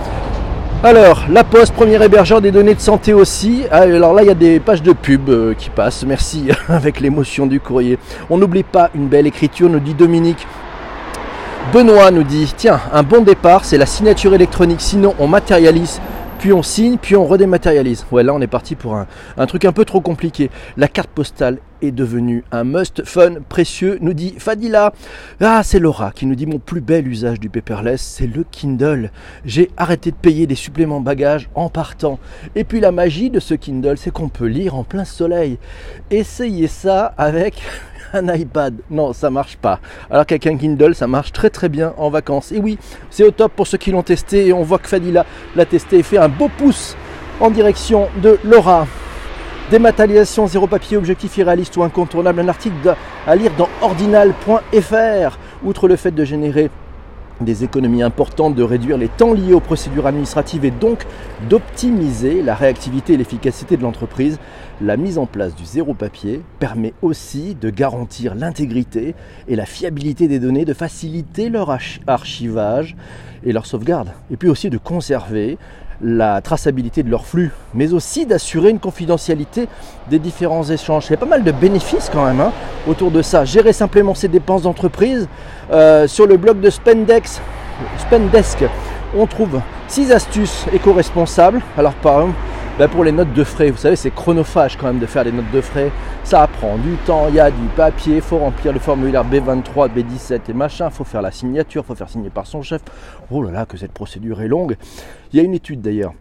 Alors, 0.83 1.23
La 1.31 1.43
Poste, 1.43 1.73
premier 1.73 2.01
hébergeur 2.03 2.41
des 2.41 2.51
données 2.51 2.75
de 2.75 2.79
santé 2.79 3.11
aussi. 3.11 3.63
Ah, 3.71 3.79
alors 3.79 4.13
là, 4.13 4.21
il 4.21 4.27
y 4.27 4.31
a 4.31 4.35
des 4.35 4.59
pages 4.59 4.83
de 4.83 4.93
pub 4.93 5.29
euh, 5.29 5.55
qui 5.57 5.71
passent. 5.71 6.03
Merci 6.05 6.49
avec 6.69 6.99
l'émotion 6.99 7.47
du 7.47 7.59
courrier. 7.59 7.97
On 8.29 8.37
n'oublie 8.37 8.61
pas 8.61 8.91
une 8.93 9.07
belle 9.07 9.25
écriture, 9.25 9.67
nous 9.67 9.79
dit 9.79 9.95
Dominique. 9.95 10.45
Benoît 11.73 12.11
nous 12.11 12.23
dit 12.23 12.53
Tiens, 12.55 12.79
un 12.93 13.01
bon 13.01 13.21
départ, 13.21 13.65
c'est 13.65 13.79
la 13.79 13.87
signature 13.87 14.35
électronique. 14.35 14.81
Sinon, 14.81 15.15
on 15.17 15.27
matérialise 15.27 16.01
puis 16.39 16.53
on 16.53 16.63
signe, 16.63 16.97
puis 16.97 17.15
on 17.15 17.25
redématérialise. 17.25 18.05
Ouais, 18.11 18.23
là 18.23 18.33
on 18.33 18.41
est 18.41 18.47
parti 18.47 18.75
pour 18.75 18.95
un, 18.95 19.45
truc 19.45 19.65
un 19.65 19.71
peu 19.71 19.85
trop 19.85 20.01
compliqué. 20.01 20.49
La 20.77 20.87
carte 20.87 21.09
postale 21.09 21.59
est 21.81 21.91
devenue 21.91 22.43
un 22.51 22.63
must 22.63 23.03
fun 23.05 23.35
précieux, 23.47 23.97
nous 24.01 24.13
dit 24.13 24.35
Fadila. 24.37 24.93
Ah, 25.41 25.61
c'est 25.63 25.79
Laura 25.79 26.11
qui 26.11 26.25
nous 26.25 26.35
dit 26.35 26.45
mon 26.45 26.59
plus 26.59 26.81
bel 26.81 27.07
usage 27.07 27.39
du 27.39 27.49
paperless, 27.49 28.01
c'est 28.01 28.27
le 28.27 28.45
Kindle. 28.49 29.11
J'ai 29.45 29.71
arrêté 29.77 30.11
de 30.11 30.15
payer 30.15 30.47
des 30.47 30.55
suppléments 30.55 31.01
bagages 31.01 31.49
en 31.55 31.69
partant. 31.69 32.19
Et 32.55 32.63
puis 32.63 32.79
la 32.79 32.91
magie 32.91 33.29
de 33.29 33.39
ce 33.39 33.53
Kindle, 33.53 33.97
c'est 33.97 34.11
qu'on 34.11 34.29
peut 34.29 34.47
lire 34.47 34.75
en 34.75 34.83
plein 34.83 35.05
soleil. 35.05 35.57
Essayez 36.11 36.67
ça 36.67 37.13
avec 37.17 37.61
un 38.15 38.33
iPad. 38.33 38.75
Non, 38.89 39.13
ça 39.13 39.29
marche 39.29 39.57
pas. 39.57 39.79
Alors 40.09 40.25
qu'avec 40.25 40.43
Kindle, 40.59 40.95
ça 40.95 41.07
marche 41.07 41.31
très 41.31 41.49
très 41.49 41.69
bien 41.69 41.93
en 41.97 42.09
vacances. 42.09 42.51
Et 42.51 42.59
oui, 42.59 42.77
c'est 43.09 43.23
au 43.23 43.31
top 43.31 43.53
pour 43.53 43.67
ceux 43.67 43.77
qui 43.77 43.91
l'ont 43.91 44.03
testé. 44.03 44.47
Et 44.47 44.53
on 44.53 44.63
voit 44.63 44.79
que 44.79 44.87
Fadila 44.87 45.25
l'a 45.55 45.65
testé 45.65 45.99
et 45.99 46.03
fait 46.03 46.17
un 46.17 46.29
beau 46.29 46.49
pouce 46.57 46.95
en 47.39 47.49
direction 47.49 48.07
de 48.21 48.39
Laura. 48.43 48.87
Dématérialisation, 49.71 50.47
zéro 50.47 50.67
papier, 50.67 50.95
objectif 50.95 51.37
irréaliste 51.37 51.75
ou 51.77 51.83
incontournable. 51.83 52.39
Un 52.41 52.49
article 52.49 52.95
à 53.27 53.35
lire 53.35 53.51
dans 53.57 53.69
ordinal.fr. 53.81 55.37
Outre 55.63 55.87
le 55.87 55.95
fait 55.95 56.11
de 56.11 56.23
générer 56.23 56.69
des 57.41 57.63
économies 57.63 58.03
importantes, 58.03 58.55
de 58.55 58.63
réduire 58.63 58.97
les 58.97 59.07
temps 59.07 59.33
liés 59.33 59.53
aux 59.53 59.59
procédures 59.59 60.07
administratives 60.07 60.65
et 60.65 60.71
donc 60.71 61.05
d'optimiser 61.49 62.41
la 62.41 62.55
réactivité 62.55 63.13
et 63.13 63.17
l'efficacité 63.17 63.77
de 63.77 63.83
l'entreprise. 63.83 64.39
La 64.81 64.97
mise 64.97 65.17
en 65.17 65.25
place 65.25 65.55
du 65.55 65.65
zéro 65.65 65.93
papier 65.93 66.41
permet 66.59 66.93
aussi 67.01 67.55
de 67.55 67.69
garantir 67.69 68.35
l'intégrité 68.35 69.15
et 69.47 69.55
la 69.55 69.65
fiabilité 69.65 70.27
des 70.27 70.39
données, 70.39 70.65
de 70.65 70.73
faciliter 70.73 71.49
leur 71.49 71.77
archivage 72.07 72.95
et 73.45 73.53
leur 73.53 73.65
sauvegarde, 73.65 74.09
et 74.31 74.37
puis 74.37 74.49
aussi 74.49 74.69
de 74.69 74.77
conserver 74.77 75.57
la 76.01 76.41
traçabilité 76.41 77.03
de 77.03 77.09
leur 77.09 77.25
flux, 77.25 77.51
mais 77.73 77.93
aussi 77.93 78.25
d'assurer 78.25 78.69
une 78.69 78.79
confidentialité 78.79 79.67
des 80.09 80.19
différents 80.19 80.63
échanges. 80.63 81.07
Il 81.07 81.11
y 81.11 81.13
a 81.13 81.17
pas 81.17 81.25
mal 81.25 81.43
de 81.43 81.51
bénéfices 81.51 82.09
quand 82.11 82.25
même 82.25 82.41
hein, 82.41 82.51
autour 82.87 83.11
de 83.11 83.21
ça. 83.21 83.45
Gérer 83.45 83.73
simplement 83.73 84.13
ses 84.13 84.27
dépenses 84.27 84.63
d'entreprise. 84.63 85.27
Euh, 85.71 86.07
sur 86.07 86.27
le 86.27 86.37
blog 86.37 86.59
de 86.59 86.69
Spendex, 86.69 87.41
Spendesk, 87.99 88.65
on 89.17 89.25
trouve 89.25 89.61
6 89.87 90.11
astuces 90.11 90.65
éco-responsables. 90.73 91.61
Alors 91.77 91.93
par 91.93 92.21
exemple, 92.21 92.35
ben, 92.77 92.89
pour 92.89 93.05
les 93.05 93.13
notes 93.13 93.31
de 93.31 93.43
frais, 93.45 93.69
vous 93.71 93.77
savez, 93.77 93.95
c'est 93.95 94.11
chronophage 94.11 94.75
quand 94.75 94.87
même 94.87 94.99
de 94.99 95.05
faire 95.05 95.23
des 95.23 95.31
notes 95.31 95.49
de 95.53 95.61
frais. 95.61 95.91
Ça 96.25 96.45
prend 96.45 96.77
du 96.77 96.95
temps, 97.05 97.27
il 97.29 97.35
y 97.35 97.39
a 97.39 97.49
du 97.49 97.67
papier, 97.77 98.17
il 98.17 98.21
faut 98.21 98.37
remplir 98.37 98.73
le 98.73 98.79
formulaire 98.79 99.23
B23, 99.23 99.89
B17 99.89 100.41
et 100.49 100.53
machin, 100.53 100.89
il 100.91 100.93
faut 100.93 101.05
faire 101.05 101.21
la 101.21 101.31
signature, 101.31 101.83
il 101.83 101.87
faut 101.87 101.95
faire 101.95 102.09
signer 102.09 102.29
par 102.29 102.45
son 102.45 102.61
chef. 102.61 102.81
Oh 103.31 103.41
là 103.41 103.51
là, 103.51 103.65
que 103.65 103.77
cette 103.77 103.93
procédure 103.93 104.41
est 104.41 104.49
longue. 104.49 104.75
Il 105.31 105.37
y 105.37 105.39
a 105.39 105.43
une 105.43 105.53
étude 105.53 105.81
d'ailleurs 105.81 106.13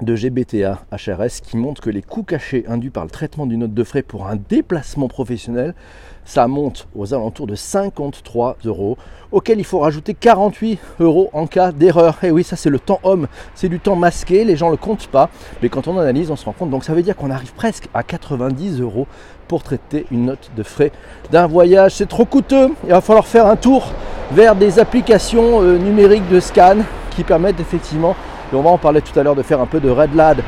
de 0.00 0.14
GBTA 0.14 0.78
HRS 0.92 1.40
qui 1.42 1.56
montre 1.56 1.82
que 1.82 1.90
les 1.90 2.02
coûts 2.02 2.22
cachés 2.22 2.64
induits 2.68 2.90
par 2.90 3.04
le 3.04 3.10
traitement 3.10 3.46
d'une 3.46 3.60
note 3.60 3.74
de 3.74 3.84
frais 3.84 4.02
pour 4.02 4.28
un 4.28 4.36
déplacement 4.36 5.08
professionnel 5.08 5.74
ça 6.24 6.46
monte 6.46 6.86
aux 6.94 7.12
alentours 7.14 7.46
de 7.46 7.54
53 7.54 8.56
euros, 8.64 8.96
auquel 9.32 9.58
il 9.58 9.64
faut 9.64 9.80
rajouter 9.80 10.14
48 10.14 10.78
euros 11.00 11.30
en 11.32 11.46
cas 11.46 11.72
d'erreur. 11.72 12.18
Et 12.22 12.30
oui, 12.30 12.44
ça 12.44 12.56
c'est 12.56 12.70
le 12.70 12.78
temps 12.78 13.00
homme, 13.02 13.26
c'est 13.54 13.68
du 13.68 13.80
temps 13.80 13.96
masqué, 13.96 14.44
les 14.44 14.56
gens 14.56 14.66
ne 14.66 14.72
le 14.72 14.76
comptent 14.76 15.08
pas, 15.08 15.30
mais 15.62 15.68
quand 15.68 15.88
on 15.88 15.98
analyse, 15.98 16.30
on 16.30 16.36
se 16.36 16.44
rend 16.44 16.52
compte. 16.52 16.70
Donc 16.70 16.84
ça 16.84 16.94
veut 16.94 17.02
dire 17.02 17.16
qu'on 17.16 17.30
arrive 17.30 17.52
presque 17.54 17.88
à 17.94 18.02
90 18.02 18.80
euros 18.80 19.06
pour 19.48 19.62
traiter 19.62 20.06
une 20.10 20.26
note 20.26 20.50
de 20.56 20.62
frais 20.62 20.92
d'un 21.32 21.46
voyage. 21.46 21.94
C'est 21.94 22.08
trop 22.08 22.24
coûteux, 22.24 22.70
il 22.84 22.90
va 22.90 23.00
falloir 23.00 23.26
faire 23.26 23.46
un 23.46 23.56
tour 23.56 23.92
vers 24.32 24.54
des 24.54 24.78
applications 24.78 25.60
euh, 25.62 25.76
numériques 25.76 26.28
de 26.28 26.38
scan 26.38 26.78
qui 27.16 27.24
permettent 27.24 27.60
effectivement, 27.60 28.14
et 28.52 28.56
on 28.56 28.62
va 28.62 28.70
en 28.70 28.78
parler 28.78 29.02
tout 29.02 29.18
à 29.18 29.22
l'heure, 29.22 29.34
de 29.34 29.42
faire 29.42 29.60
un 29.60 29.66
peu 29.66 29.80
de 29.80 29.90
red 29.90 30.14
lad 30.14 30.42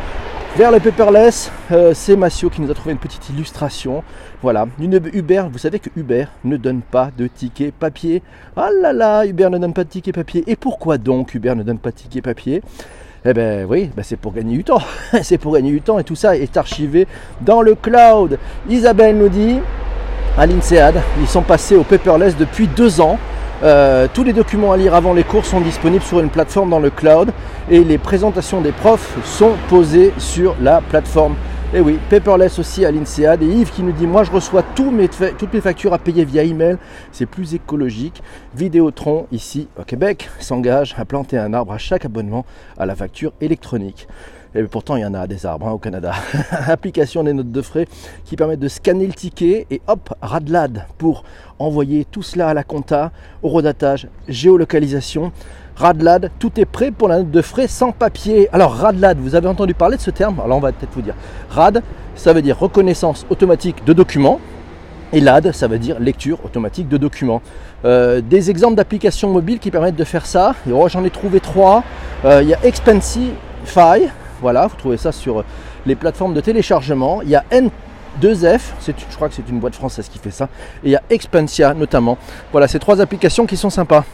vers 0.56 0.70
le 0.70 0.80
paperless. 0.80 1.50
Euh, 1.70 1.92
c'est 1.94 2.16
Massio 2.16 2.50
qui 2.50 2.60
nous 2.60 2.70
a 2.70 2.74
trouvé 2.74 2.92
une 2.92 2.98
petite 2.98 3.28
illustration. 3.30 4.02
Voilà, 4.42 4.66
une 4.78 5.00
Uber, 5.12 5.44
vous 5.50 5.58
savez 5.58 5.78
que 5.78 5.88
Uber 5.96 6.26
ne 6.44 6.56
donne 6.56 6.82
pas 6.82 7.10
de 7.16 7.26
ticket 7.26 7.72
papier. 7.72 8.22
Ah 8.56 8.68
là 8.80 8.92
là, 8.92 9.24
Uber 9.24 9.48
ne 9.50 9.58
donne 9.58 9.72
pas 9.72 9.84
de 9.84 9.88
ticket 9.88 10.12
papier. 10.12 10.44
Et 10.46 10.56
pourquoi 10.56 10.98
donc 10.98 11.34
Uber 11.34 11.54
ne 11.54 11.62
donne 11.62 11.78
pas 11.78 11.90
de 11.90 11.96
ticket 11.96 12.20
papier? 12.20 12.62
Eh 13.24 13.32
ben 13.32 13.66
oui, 13.68 13.90
ben 13.96 14.02
c'est 14.02 14.16
pour 14.16 14.32
gagner 14.32 14.56
du 14.56 14.64
temps. 14.64 14.82
c'est 15.22 15.38
pour 15.38 15.54
gagner 15.54 15.70
du 15.70 15.80
temps 15.80 15.98
et 15.98 16.04
tout 16.04 16.16
ça 16.16 16.36
est 16.36 16.56
archivé 16.56 17.06
dans 17.40 17.62
le 17.62 17.74
cloud. 17.74 18.38
Isabelle 18.68 19.16
nous 19.16 19.28
dit 19.28 19.58
à 20.36 20.46
l'INSEAD, 20.46 20.96
ils 21.20 21.28
sont 21.28 21.42
passés 21.42 21.76
au 21.76 21.84
paperless 21.84 22.36
depuis 22.36 22.66
deux 22.66 23.00
ans. 23.00 23.18
Euh, 23.62 24.08
tous 24.12 24.24
les 24.24 24.32
documents 24.32 24.72
à 24.72 24.76
lire 24.76 24.92
avant 24.92 25.14
les 25.14 25.22
cours 25.22 25.44
sont 25.44 25.60
disponibles 25.60 26.02
sur 26.02 26.18
une 26.18 26.30
plateforme 26.30 26.70
dans 26.70 26.80
le 26.80 26.90
cloud 26.90 27.32
et 27.70 27.84
les 27.84 27.96
présentations 27.96 28.60
des 28.60 28.72
profs 28.72 29.16
sont 29.24 29.52
posées 29.68 30.12
sur 30.18 30.56
la 30.60 30.80
plateforme. 30.80 31.36
Et 31.72 31.80
oui, 31.80 31.98
paperless 32.10 32.58
aussi 32.58 32.84
à 32.84 32.90
l'INSEAD. 32.90 33.42
Et 33.42 33.46
Yves 33.46 33.70
qui 33.70 33.82
nous 33.82 33.92
dit 33.92 34.06
Moi, 34.06 34.24
je 34.24 34.32
reçois 34.32 34.62
toutes 34.74 34.92
mes 34.92 35.60
factures 35.60 35.94
à 35.94 35.98
payer 35.98 36.24
via 36.24 36.42
email. 36.42 36.76
C'est 37.12 37.24
plus 37.24 37.54
écologique. 37.54 38.22
Vidéotron, 38.54 39.26
ici 39.30 39.68
au 39.78 39.84
Québec, 39.84 40.28
s'engage 40.40 40.94
à 40.98 41.04
planter 41.04 41.38
un 41.38 41.54
arbre 41.54 41.72
à 41.72 41.78
chaque 41.78 42.04
abonnement 42.04 42.44
à 42.76 42.84
la 42.84 42.96
facture 42.96 43.32
électronique. 43.40 44.08
Et 44.54 44.62
pourtant, 44.64 44.96
il 44.96 45.00
y 45.00 45.04
en 45.04 45.14
a 45.14 45.26
des 45.26 45.46
arbres 45.46 45.66
hein, 45.66 45.72
au 45.72 45.78
Canada. 45.78 46.12
Application 46.66 47.24
des 47.24 47.32
notes 47.32 47.50
de 47.50 47.62
frais 47.62 47.86
qui 48.24 48.36
permettent 48.36 48.60
de 48.60 48.68
scanner 48.68 49.06
le 49.06 49.12
ticket 49.14 49.66
et 49.70 49.80
hop, 49.86 50.14
Radlad 50.20 50.86
pour 50.98 51.24
envoyer 51.58 52.04
tout 52.04 52.22
cela 52.22 52.48
à 52.48 52.54
la 52.54 52.64
compta, 52.64 53.12
redatage, 53.42 54.08
géolocalisation. 54.28 55.32
Radlad, 55.76 56.30
tout 56.38 56.52
est 56.60 56.66
prêt 56.66 56.90
pour 56.90 57.08
la 57.08 57.18
note 57.18 57.30
de 57.30 57.42
frais 57.42 57.66
sans 57.66 57.92
papier. 57.92 58.48
Alors 58.52 58.74
Radlad, 58.74 59.18
vous 59.18 59.34
avez 59.34 59.48
entendu 59.48 59.72
parler 59.72 59.96
de 59.96 60.02
ce 60.02 60.10
terme? 60.10 60.40
Alors 60.40 60.58
on 60.58 60.60
va 60.60 60.72
peut-être 60.72 60.92
vous 60.94 61.02
dire. 61.02 61.14
Rad, 61.48 61.82
ça 62.14 62.32
veut 62.32 62.42
dire 62.42 62.58
reconnaissance 62.58 63.26
automatique 63.30 63.84
de 63.86 63.92
documents. 63.92 64.38
Et 65.14 65.20
LAD, 65.20 65.52
ça 65.52 65.68
veut 65.68 65.78
dire 65.78 66.00
lecture 66.00 66.42
automatique 66.44 66.88
de 66.88 66.96
documents. 66.96 67.42
Euh, 67.84 68.22
des 68.22 68.48
exemples 68.50 68.76
d'applications 68.76 69.30
mobiles 69.30 69.58
qui 69.58 69.70
permettent 69.70 69.96
de 69.96 70.04
faire 70.04 70.24
ça. 70.24 70.54
Oh, 70.72 70.88
J'en 70.88 71.04
ai 71.04 71.10
trouvé 71.10 71.40
trois. 71.40 71.84
Euh, 72.24 72.42
il 72.42 72.48
y 72.48 72.54
a 72.54 72.64
Expensify, 72.64 74.08
voilà, 74.42 74.66
vous 74.66 74.76
trouvez 74.76 74.98
ça 74.98 75.12
sur 75.12 75.44
les 75.86 75.94
plateformes 75.94 76.34
de 76.34 76.40
téléchargement. 76.40 77.22
Il 77.22 77.30
y 77.30 77.36
a 77.36 77.44
N2F, 77.50 78.60
je 78.86 79.14
crois 79.14 79.28
que 79.28 79.34
c'est 79.34 79.48
une 79.48 79.60
boîte 79.60 79.74
française 79.74 80.08
qui 80.08 80.18
fait 80.18 80.30
ça. 80.30 80.48
Et 80.84 80.88
il 80.88 80.90
y 80.90 80.96
a 80.96 81.02
Expensia 81.08 81.72
notamment. 81.72 82.18
Voilà, 82.50 82.68
ces 82.68 82.78
trois 82.78 83.00
applications 83.00 83.46
qui 83.46 83.56
sont 83.56 83.70
sympas. 83.70 84.04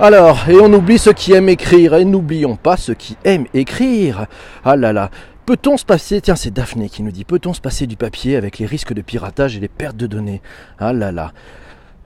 Alors, 0.00 0.48
et 0.48 0.58
on 0.60 0.72
oublie 0.72 0.98
ceux 0.98 1.12
qui 1.12 1.32
aiment 1.32 1.48
écrire, 1.48 1.94
et 1.94 2.04
n'oublions 2.04 2.56
pas 2.56 2.76
ceux 2.76 2.94
qui 2.94 3.16
aiment 3.24 3.46
écrire. 3.54 4.26
Ah 4.64 4.74
là 4.74 4.92
là, 4.92 5.08
Peut-on 5.46 5.76
se 5.76 5.84
passer, 5.84 6.22
tiens 6.22 6.36
c'est 6.36 6.50
Daphné 6.50 6.88
qui 6.88 7.02
nous 7.02 7.10
dit, 7.10 7.24
peut-on 7.24 7.52
se 7.52 7.60
passer 7.60 7.86
du 7.86 7.96
papier 7.96 8.36
avec 8.36 8.58
les 8.58 8.64
risques 8.64 8.94
de 8.94 9.02
piratage 9.02 9.58
et 9.58 9.60
les 9.60 9.68
pertes 9.68 9.96
de 9.96 10.06
données? 10.06 10.40
Ah 10.78 10.94
là 10.94 11.12
là. 11.12 11.32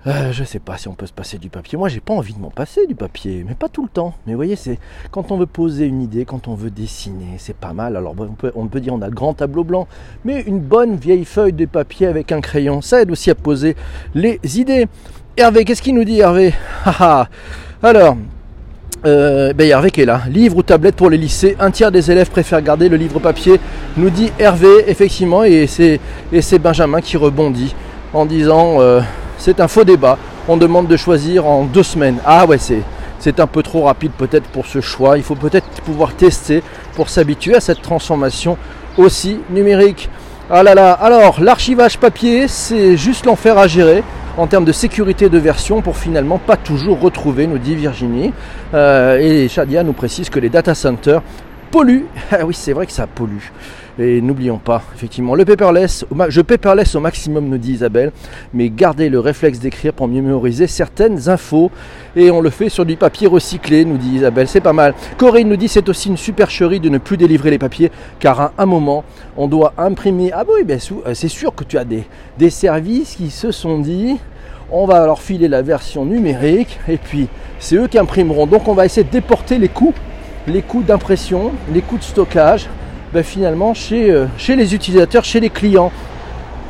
Euh, 0.06 0.30
je 0.30 0.44
sais 0.44 0.60
pas 0.60 0.78
si 0.78 0.86
on 0.86 0.94
peut 0.94 1.06
se 1.06 1.12
passer 1.12 1.38
du 1.38 1.50
papier. 1.50 1.76
Moi, 1.76 1.88
j'ai 1.88 1.98
pas 1.98 2.14
envie 2.14 2.32
de 2.32 2.38
m'en 2.38 2.50
passer 2.50 2.86
du 2.86 2.94
papier, 2.94 3.44
mais 3.46 3.54
pas 3.54 3.68
tout 3.68 3.82
le 3.82 3.88
temps. 3.88 4.14
Mais 4.26 4.32
vous 4.32 4.38
voyez, 4.38 4.54
c'est 4.54 4.78
quand 5.10 5.32
on 5.32 5.38
veut 5.38 5.46
poser 5.46 5.86
une 5.86 6.00
idée, 6.00 6.24
quand 6.24 6.46
on 6.46 6.54
veut 6.54 6.70
dessiner, 6.70 7.34
c'est 7.38 7.56
pas 7.56 7.72
mal. 7.72 7.96
Alors, 7.96 8.14
on 8.54 8.66
peut, 8.66 8.80
dire 8.80 8.94
on 8.94 9.02
a 9.02 9.10
grand 9.10 9.34
tableau 9.34 9.64
blanc, 9.64 9.88
mais 10.24 10.42
une 10.42 10.60
bonne 10.60 10.94
vieille 10.94 11.24
feuille 11.24 11.52
de 11.52 11.66
papier 11.66 12.06
avec 12.06 12.30
un 12.30 12.40
crayon, 12.40 12.80
ça 12.80 13.02
aide 13.02 13.10
aussi 13.10 13.30
à 13.30 13.34
poser 13.34 13.74
les 14.14 14.38
idées. 14.58 14.86
Hervé, 15.36 15.64
qu'est-ce 15.64 15.82
qu'il 15.82 15.96
nous 15.96 16.04
dit, 16.04 16.20
Hervé? 16.20 16.54
Alors, 17.82 18.16
euh, 19.04 19.52
ben 19.52 19.68
Hervé 19.68 19.90
qui 19.90 20.02
est 20.02 20.06
là. 20.06 20.22
Livre 20.30 20.58
ou 20.58 20.62
tablette 20.62 20.94
pour 20.94 21.10
les 21.10 21.18
lycées. 21.18 21.56
Un 21.58 21.72
tiers 21.72 21.90
des 21.90 22.08
élèves 22.10 22.30
préfèrent 22.30 22.62
garder 22.62 22.88
le 22.88 22.96
livre 22.96 23.18
papier, 23.18 23.60
nous 23.96 24.10
dit 24.10 24.30
Hervé, 24.38 24.84
effectivement, 24.86 25.42
et 25.42 25.66
c'est, 25.66 25.98
et 26.32 26.40
c'est 26.40 26.60
Benjamin 26.60 27.00
qui 27.00 27.16
rebondit 27.16 27.74
en 28.12 28.26
disant 28.26 28.80
euh, 28.80 29.00
c'est 29.38 29.60
un 29.60 29.68
faux 29.68 29.84
débat. 29.84 30.18
On 30.48 30.56
demande 30.56 30.88
de 30.88 30.96
choisir 30.96 31.46
en 31.46 31.64
deux 31.64 31.82
semaines. 31.82 32.18
Ah 32.26 32.46
ouais, 32.46 32.58
c'est, 32.58 33.40
un 33.40 33.46
peu 33.46 33.62
trop 33.62 33.82
rapide 33.82 34.12
peut-être 34.16 34.48
pour 34.48 34.66
ce 34.66 34.80
choix. 34.80 35.16
Il 35.16 35.22
faut 35.22 35.34
peut-être 35.34 35.66
pouvoir 35.84 36.14
tester 36.14 36.62
pour 36.94 37.08
s'habituer 37.08 37.54
à 37.54 37.60
cette 37.60 37.82
transformation 37.82 38.56
aussi 38.96 39.40
numérique. 39.50 40.08
Ah 40.50 40.62
là 40.62 40.74
là, 40.74 40.92
alors 40.92 41.42
l'archivage 41.42 41.98
papier, 41.98 42.48
c'est 42.48 42.96
juste 42.96 43.26
l'enfer 43.26 43.58
à 43.58 43.68
gérer 43.68 44.02
en 44.38 44.46
termes 44.46 44.64
de 44.64 44.72
sécurité 44.72 45.28
de 45.28 45.36
version 45.36 45.82
pour 45.82 45.96
finalement 45.96 46.38
pas 46.38 46.56
toujours 46.56 47.00
retrouver, 47.00 47.46
nous 47.46 47.58
dit 47.58 47.74
Virginie. 47.74 48.32
Euh, 48.72 49.18
et 49.18 49.48
Shadia 49.48 49.82
nous 49.82 49.92
précise 49.92 50.30
que 50.30 50.38
les 50.38 50.48
data 50.48 50.74
centers 50.74 51.22
polluent. 51.70 52.06
Ah 52.30 52.44
oui, 52.44 52.54
c'est 52.54 52.72
vrai 52.72 52.86
que 52.86 52.92
ça 52.92 53.06
pollue. 53.06 53.38
Et 54.00 54.20
n'oublions 54.20 54.58
pas, 54.58 54.82
effectivement, 54.94 55.34
le 55.34 55.44
paperless, 55.44 56.04
je 56.28 56.40
paperless 56.40 56.94
au 56.94 57.00
maximum, 57.00 57.48
nous 57.48 57.58
dit 57.58 57.72
Isabelle, 57.72 58.12
mais 58.54 58.70
gardez 58.70 59.08
le 59.08 59.18
réflexe 59.18 59.58
d'écrire 59.58 59.92
pour 59.92 60.06
mieux 60.06 60.22
mémoriser 60.22 60.68
certaines 60.68 61.28
infos. 61.28 61.72
Et 62.14 62.30
on 62.30 62.40
le 62.40 62.50
fait 62.50 62.68
sur 62.68 62.86
du 62.86 62.96
papier 62.96 63.26
recyclé, 63.26 63.84
nous 63.84 63.96
dit 63.96 64.16
Isabelle, 64.16 64.46
c'est 64.46 64.60
pas 64.60 64.72
mal. 64.72 64.94
Corinne 65.16 65.48
nous 65.48 65.56
dit 65.56 65.66
c'est 65.66 65.88
aussi 65.88 66.10
une 66.10 66.16
supercherie 66.16 66.78
de 66.78 66.88
ne 66.88 66.98
plus 66.98 67.16
délivrer 67.16 67.50
les 67.50 67.58
papiers, 67.58 67.90
car 68.20 68.40
à 68.40 68.52
un 68.58 68.66
moment, 68.66 69.02
on 69.36 69.48
doit 69.48 69.72
imprimer. 69.76 70.30
Ah 70.32 70.44
oui, 70.46 70.78
sûr, 70.78 71.02
euh, 71.04 71.14
c'est 71.14 71.28
sûr 71.28 71.52
que 71.52 71.64
tu 71.64 71.76
as 71.76 71.84
des, 71.84 72.04
des 72.38 72.50
services 72.50 73.16
qui 73.16 73.30
se 73.30 73.50
sont 73.50 73.80
dit, 73.80 74.16
on 74.70 74.86
va 74.86 75.06
leur 75.06 75.20
filer 75.20 75.48
la 75.48 75.62
version 75.62 76.04
numérique, 76.04 76.78
et 76.88 76.98
puis 76.98 77.26
c'est 77.58 77.74
eux 77.74 77.88
qui 77.88 77.98
imprimeront. 77.98 78.46
Donc 78.46 78.68
on 78.68 78.74
va 78.74 78.84
essayer 78.84 79.04
de 79.04 79.10
déporter 79.10 79.58
les 79.58 79.68
coûts, 79.68 79.94
les 80.48 80.62
coûts 80.62 80.82
d'impression, 80.82 81.52
les 81.72 81.82
coûts 81.82 81.98
de 81.98 82.02
stockage 82.02 82.68
ben, 83.12 83.22
finalement 83.22 83.74
chez, 83.74 84.10
euh, 84.10 84.26
chez 84.36 84.56
les 84.56 84.74
utilisateurs, 84.74 85.24
chez 85.24 85.40
les 85.40 85.50
clients. 85.50 85.92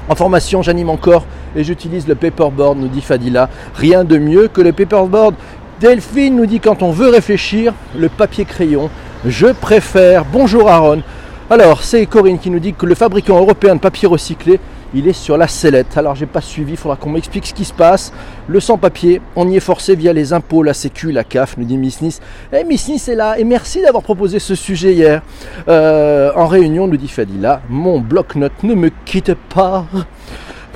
En 0.08 0.14
formation, 0.14 0.62
j'anime 0.62 0.90
encore 0.90 1.24
et 1.56 1.64
j'utilise 1.64 2.06
le 2.06 2.14
paperboard, 2.14 2.78
nous 2.78 2.88
dit 2.88 3.00
Fadila. 3.00 3.48
Rien 3.74 4.04
de 4.04 4.18
mieux 4.18 4.48
que 4.48 4.60
le 4.60 4.72
paperboard. 4.72 5.34
Delphine 5.80 6.36
nous 6.36 6.46
dit 6.46 6.60
quand 6.60 6.82
on 6.82 6.90
veut 6.90 7.08
réfléchir, 7.08 7.72
le 7.96 8.08
papier 8.08 8.44
crayon, 8.44 8.90
je 9.24 9.46
préfère. 9.46 10.24
Bonjour 10.24 10.68
Aaron. 10.68 11.02
Alors, 11.50 11.82
c'est 11.82 12.04
Corinne 12.06 12.38
qui 12.38 12.50
nous 12.50 12.58
dit 12.58 12.74
que 12.74 12.84
le 12.84 12.94
fabricant 12.94 13.38
européen 13.38 13.74
de 13.74 13.80
papier 13.80 14.06
recyclé 14.08 14.60
il 14.94 15.08
est 15.08 15.12
sur 15.12 15.36
la 15.36 15.48
sellette. 15.48 15.96
Alors 15.96 16.14
j'ai 16.14 16.26
pas 16.26 16.40
suivi, 16.40 16.76
faudra 16.76 16.96
qu'on 16.96 17.10
m'explique 17.10 17.46
ce 17.46 17.54
qui 17.54 17.64
se 17.64 17.72
passe. 17.72 18.12
Le 18.46 18.60
sans-papier, 18.60 19.20
on 19.36 19.48
y 19.48 19.56
est 19.56 19.60
forcé 19.60 19.94
via 19.94 20.12
les 20.12 20.32
impôts, 20.32 20.62
la 20.62 20.74
sécu, 20.74 21.12
la 21.12 21.24
CAF, 21.24 21.56
nous 21.56 21.64
dit 21.64 21.76
Miss 21.76 22.00
Nice. 22.00 22.20
Eh 22.52 22.64
Miss 22.64 22.88
Nice 22.88 23.08
est 23.08 23.14
là, 23.14 23.38
et 23.38 23.44
merci 23.44 23.82
d'avoir 23.82 24.02
proposé 24.02 24.38
ce 24.38 24.54
sujet 24.54 24.94
hier. 24.94 25.22
Euh, 25.68 26.30
en 26.34 26.46
réunion, 26.46 26.86
nous 26.86 26.96
dit 26.96 27.08
Fadila, 27.08 27.62
mon 27.68 28.00
bloc-notes 28.00 28.62
ne 28.62 28.74
me 28.74 28.90
quitte 29.04 29.34
pas. 29.54 29.86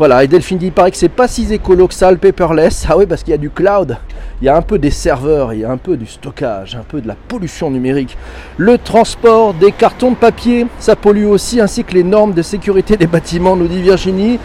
Voilà, 0.03 0.25
et 0.25 0.27
Delphine 0.27 0.59
dit, 0.59 0.67
il 0.67 0.73
paraît 0.73 0.91
que 0.91 0.97
c'est 0.97 1.09
pas 1.09 1.29
si 1.29 1.55
écolo 1.55 1.87
que 1.87 1.95
ça, 1.95 2.11
le 2.11 2.17
paperless. 2.17 2.85
Ah 2.91 2.99
oui, 2.99 3.07
parce 3.07 3.23
qu'il 3.23 3.31
y 3.31 3.35
a 3.35 3.39
du 3.39 3.51
cloud, 3.51 3.97
il 4.41 4.47
y 4.47 4.49
a 4.49 4.57
un 4.57 4.61
peu 4.61 4.77
des 4.77 4.91
serveurs, 4.91 5.53
il 5.53 5.61
y 5.61 5.65
a 5.65 5.71
un 5.71 5.77
peu 5.77 5.97
du 5.97 6.07
stockage, 6.07 6.75
un 6.75 6.83
peu 6.83 7.01
de 7.01 7.07
la 7.07 7.15
pollution 7.15 7.71
numérique. 7.71 8.19
Le 8.57 8.79
transport 8.79 9.55
des 9.55 9.71
cartons 9.71 10.11
de 10.11 10.17
papier, 10.17 10.67
ça 10.81 10.97
pollue 10.97 11.27
aussi, 11.27 11.61
ainsi 11.61 11.85
que 11.85 11.95
les 11.95 12.03
normes 12.03 12.33
de 12.33 12.43
sécurité 12.43 12.97
des 12.97 13.07
bâtiments, 13.07 13.55
nous 13.55 13.69
dit 13.69 13.81
Virginie. 13.81 14.41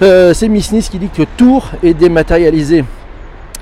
Euh, 0.00 0.32
c'est 0.32 0.46
Miss 0.46 0.70
Nice 0.70 0.88
qui 0.88 1.00
dit 1.00 1.08
que 1.08 1.24
Tour 1.36 1.72
est 1.82 1.94
dématérialisé. 1.94 2.84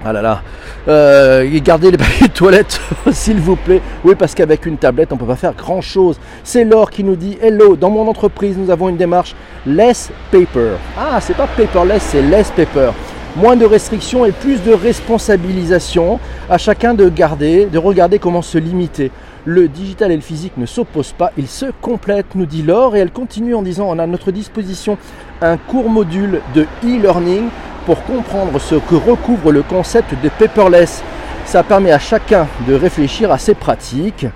Ah 0.05 0.13
là 0.13 0.21
là. 0.21 0.43
Euh, 0.89 1.49
gardez 1.63 1.93
les 1.93 1.97
papiers 1.99 2.27
de 2.27 2.33
toilette, 2.33 2.81
s'il 3.13 3.39
vous 3.39 3.57
plaît. 3.57 3.81
Oui, 4.05 4.15
parce 4.19 4.35
qu'avec 4.35 4.67
une 4.67 4.77
tablette, 4.77 5.13
on 5.13 5.15
ne 5.15 5.21
peut 5.21 5.27
pas 5.27 5.37
faire 5.37 5.55
grand 5.55 5.81
chose. 5.81 6.19
C'est 6.43 6.65
Laure 6.65 6.91
qui 6.91 7.05
nous 7.05 7.15
dit 7.15 7.39
Hello, 7.41 7.77
dans 7.77 7.91
mon 7.91 8.09
entreprise, 8.09 8.57
nous 8.59 8.71
avons 8.71 8.89
une 8.89 8.97
démarche 8.97 9.37
less 9.65 10.11
paper. 10.33 10.73
Ah, 10.99 11.21
c'est 11.21 11.37
pas 11.37 11.47
paperless, 11.47 12.03
c'est 12.03 12.23
less 12.23 12.51
paper. 12.51 12.91
Moins 13.37 13.57
de 13.57 13.65
restrictions 13.65 14.27
et 14.27 14.33
plus 14.33 14.63
de 14.63 14.73
responsabilisation. 14.73 16.19
À 16.51 16.59
chacun 16.59 16.95
de 16.95 17.09
garder, 17.09 17.67
de 17.67 17.79
regarder 17.79 18.19
comment 18.19 18.43
se 18.43 18.59
limiter. 18.59 19.13
Le 19.45 19.69
digital 19.69 20.13
et 20.13 20.17
le 20.17 20.23
physique 20.23 20.53
ne 20.57 20.67
s'opposent 20.67 21.13
pas, 21.13 21.33
ils 21.37 21.49
se 21.49 21.67
complètent, 21.81 22.35
nous 22.35 22.47
dit 22.47 22.63
Laure. 22.63 22.97
Et 22.97 22.99
elle 22.99 23.13
continue 23.13 23.55
en 23.55 23.63
disant 23.63 23.87
On 23.89 24.01
a 24.01 24.03
à 24.03 24.07
notre 24.09 24.33
disposition 24.33 24.99
un 25.41 25.57
court 25.57 25.89
module 25.89 26.41
de 26.55 26.67
e-learning 26.85 27.49
pour 27.87 28.03
comprendre 28.05 28.61
ce 28.61 28.77
que 28.77 28.95
recouvre 28.95 29.53
le 29.53 29.63
concept 29.63 30.15
de 30.23 30.29
paperless. 30.29 31.03
Ça 31.45 31.63
permet 31.63 31.93
à 31.93 31.99
chacun 31.99 32.47
de 32.69 32.75
réfléchir 32.75 33.33
à 33.33 33.39
ses 33.39 33.55
pratiques. 33.55 34.27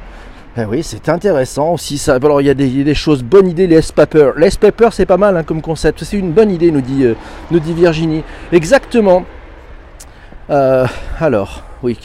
Eh 0.59 0.65
oui, 0.65 0.83
c'est 0.83 1.09
intéressant 1.09 1.73
aussi. 1.73 1.99
Ça. 1.99 2.15
Alors 2.15 2.41
il 2.41 2.47
y 2.47 2.51
a 2.51 2.55
des, 2.55 2.95
choses, 2.95 3.23
bonnes 3.23 3.49
idées, 3.49 3.67
les 3.67 3.77
S-Paper. 3.77 4.33
Les 4.37 4.47
S-Paper, 4.47 4.89
c'est 4.91 5.07
pas 5.07 5.19
mal 5.19 5.37
hein, 5.37 5.43
comme 5.43 5.61
concept. 5.61 6.03
C'est 6.03 6.17
une 6.17 6.33
bonne 6.33 6.51
idée, 6.51 6.71
nous 6.71 6.81
dit, 6.81 7.05
euh, 7.05 7.15
nous 7.51 7.61
dit 7.61 7.75
Virginie. 7.75 8.25
Exactement. 8.53 9.25
Euh, 10.49 10.87
alors, 11.21 11.63
oui, 11.83 11.99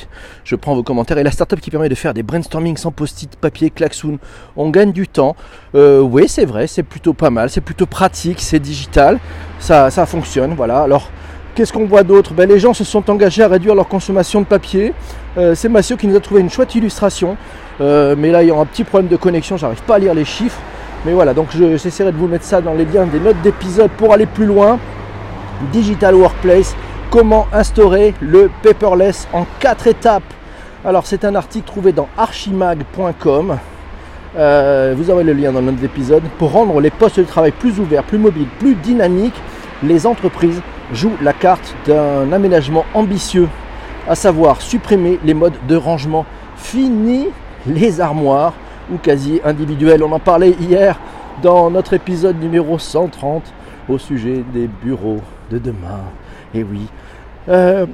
je 0.44 0.56
prends 0.56 0.76
vos 0.76 0.84
commentaires. 0.84 1.18
Et 1.18 1.24
la 1.24 1.32
startup 1.32 1.62
qui 1.62 1.72
permet 1.72 1.88
de 1.88 1.96
faire 1.96 2.14
des 2.14 2.24
brainstorming 2.24 2.76
sans 2.76 2.92
post-it, 2.92 3.36
papier, 3.38 3.70
klaxoon, 3.70 4.20
on 4.58 4.70
gagne 4.70 4.92
du 4.92 5.08
temps. 5.08 5.36
Euh, 5.76 6.02
oui, 6.02 6.28
c'est 6.28 6.46
vrai, 6.46 6.68
c'est 6.68 6.84
plutôt 6.84 7.14
pas 7.14 7.30
mal, 7.30 7.50
c'est 7.50 7.62
plutôt 7.62 7.86
pratique, 7.86 8.42
c'est 8.42 8.60
digital, 8.60 9.20
ça, 9.60 9.90
ça 9.92 10.06
fonctionne. 10.06 10.56
Voilà. 10.56 10.82
Alors, 10.82 11.10
Qu'est-ce 11.53 11.74
qu'on 11.74 11.86
voit 11.86 12.03
d'autre? 12.03 12.34
Ben, 12.34 12.48
Les 12.48 12.60
gens 12.60 12.74
se 12.74 12.86
sont 12.86 13.10
engagés 13.10 13.43
à 13.43 13.50
réduire 13.50 13.75
leur 13.75 13.88
consommation 13.89 14.39
de 14.39 14.46
papier. 14.46 14.93
Euh, 15.38 15.53
c'est 15.53 15.67
Massio 15.67 15.98
qui 15.98 16.08
nous 16.08 16.15
a 16.15 16.22
trouvé 16.22 16.39
une 16.39 16.50
chouette 16.50 16.75
illustration. 16.75 17.36
Euh, 17.81 18.15
mais 18.17 18.31
là, 18.31 18.41
il 18.41 18.48
y 18.48 18.51
a 18.51 18.55
un 18.55 18.65
petit 18.65 18.86
problème 18.86 19.10
de 19.10 19.17
connexion, 19.17 19.58
j'arrive 19.58 19.81
pas 19.81 19.96
à 19.96 20.00
lire 20.00 20.13
les 20.13 20.24
chiffres. 20.24 20.60
Mais 21.05 21.12
voilà, 21.12 21.34
donc 21.34 21.48
j'essaierai 21.51 22.13
de 22.13 22.17
vous 22.17 22.27
mettre 22.27 22.46
ça 22.46 22.62
dans 22.62 22.74
les 22.74 22.86
liens 22.86 23.05
des 23.05 23.20
notes 23.20 23.41
d'épisode 23.41 23.89
pour 23.98 24.13
aller 24.13 24.27
plus 24.27 24.46
loin. 24.46 24.79
Digital 25.74 26.15
Workplace, 26.15 26.75
comment 27.10 27.48
instaurer 27.51 28.13
le 28.22 28.50
paperless 28.63 29.27
en 29.34 29.46
quatre 29.60 29.88
étapes. 29.88 30.24
Alors 30.86 31.05
c'est 31.05 31.25
un 31.25 31.36
article 31.36 31.67
trouvé 31.67 31.91
dans 31.91 32.08
archimag.com. 32.17 33.58
Euh, 34.38 34.93
vous 34.98 35.10
aurez 35.10 35.24
le 35.24 35.34
lien 35.34 35.51
dans 35.51 35.62
notre 35.62 35.84
épisode. 35.84 36.24
Pour 36.39 36.53
rendre 36.53 36.79
les 36.79 36.91
postes 36.91 37.20
de 37.20 37.25
travail 37.25 37.51
plus 37.51 37.79
ouverts, 37.79 38.03
plus 38.03 38.17
mobiles, 38.17 38.48
plus 38.60 38.75
dynamiques, 38.75 39.39
les 39.84 40.08
entreprises 40.08 40.62
joue 40.94 41.12
la 41.22 41.34
carte 41.34 41.76
d'un 41.86 42.32
aménagement 42.32 42.86
ambitieux, 42.94 43.48
à 44.08 44.16
savoir 44.16 44.62
supprimer 44.62 45.20
les 45.24 45.34
modes 45.34 45.58
de 45.68 45.76
rangement. 45.76 46.26
Fini 46.56 47.28
les 47.68 48.02
armoires 48.02 48.54
ou 48.92 48.98
quasi 48.98 49.42
individuelles. 49.44 50.04
On 50.04 50.12
en 50.12 50.20
parlait 50.20 50.56
hier 50.60 51.00
dans 51.42 51.70
notre 51.70 51.94
épisode 51.94 52.40
numéro 52.40 52.78
130 52.78 53.44
au 53.90 53.98
sujet 53.98 54.44
des 54.54 54.68
bureaux 54.68 55.22
de 55.50 55.58
demain. 55.58 56.02
Et 56.54 56.64
oui. 56.64 56.88
Euh, 57.50 57.86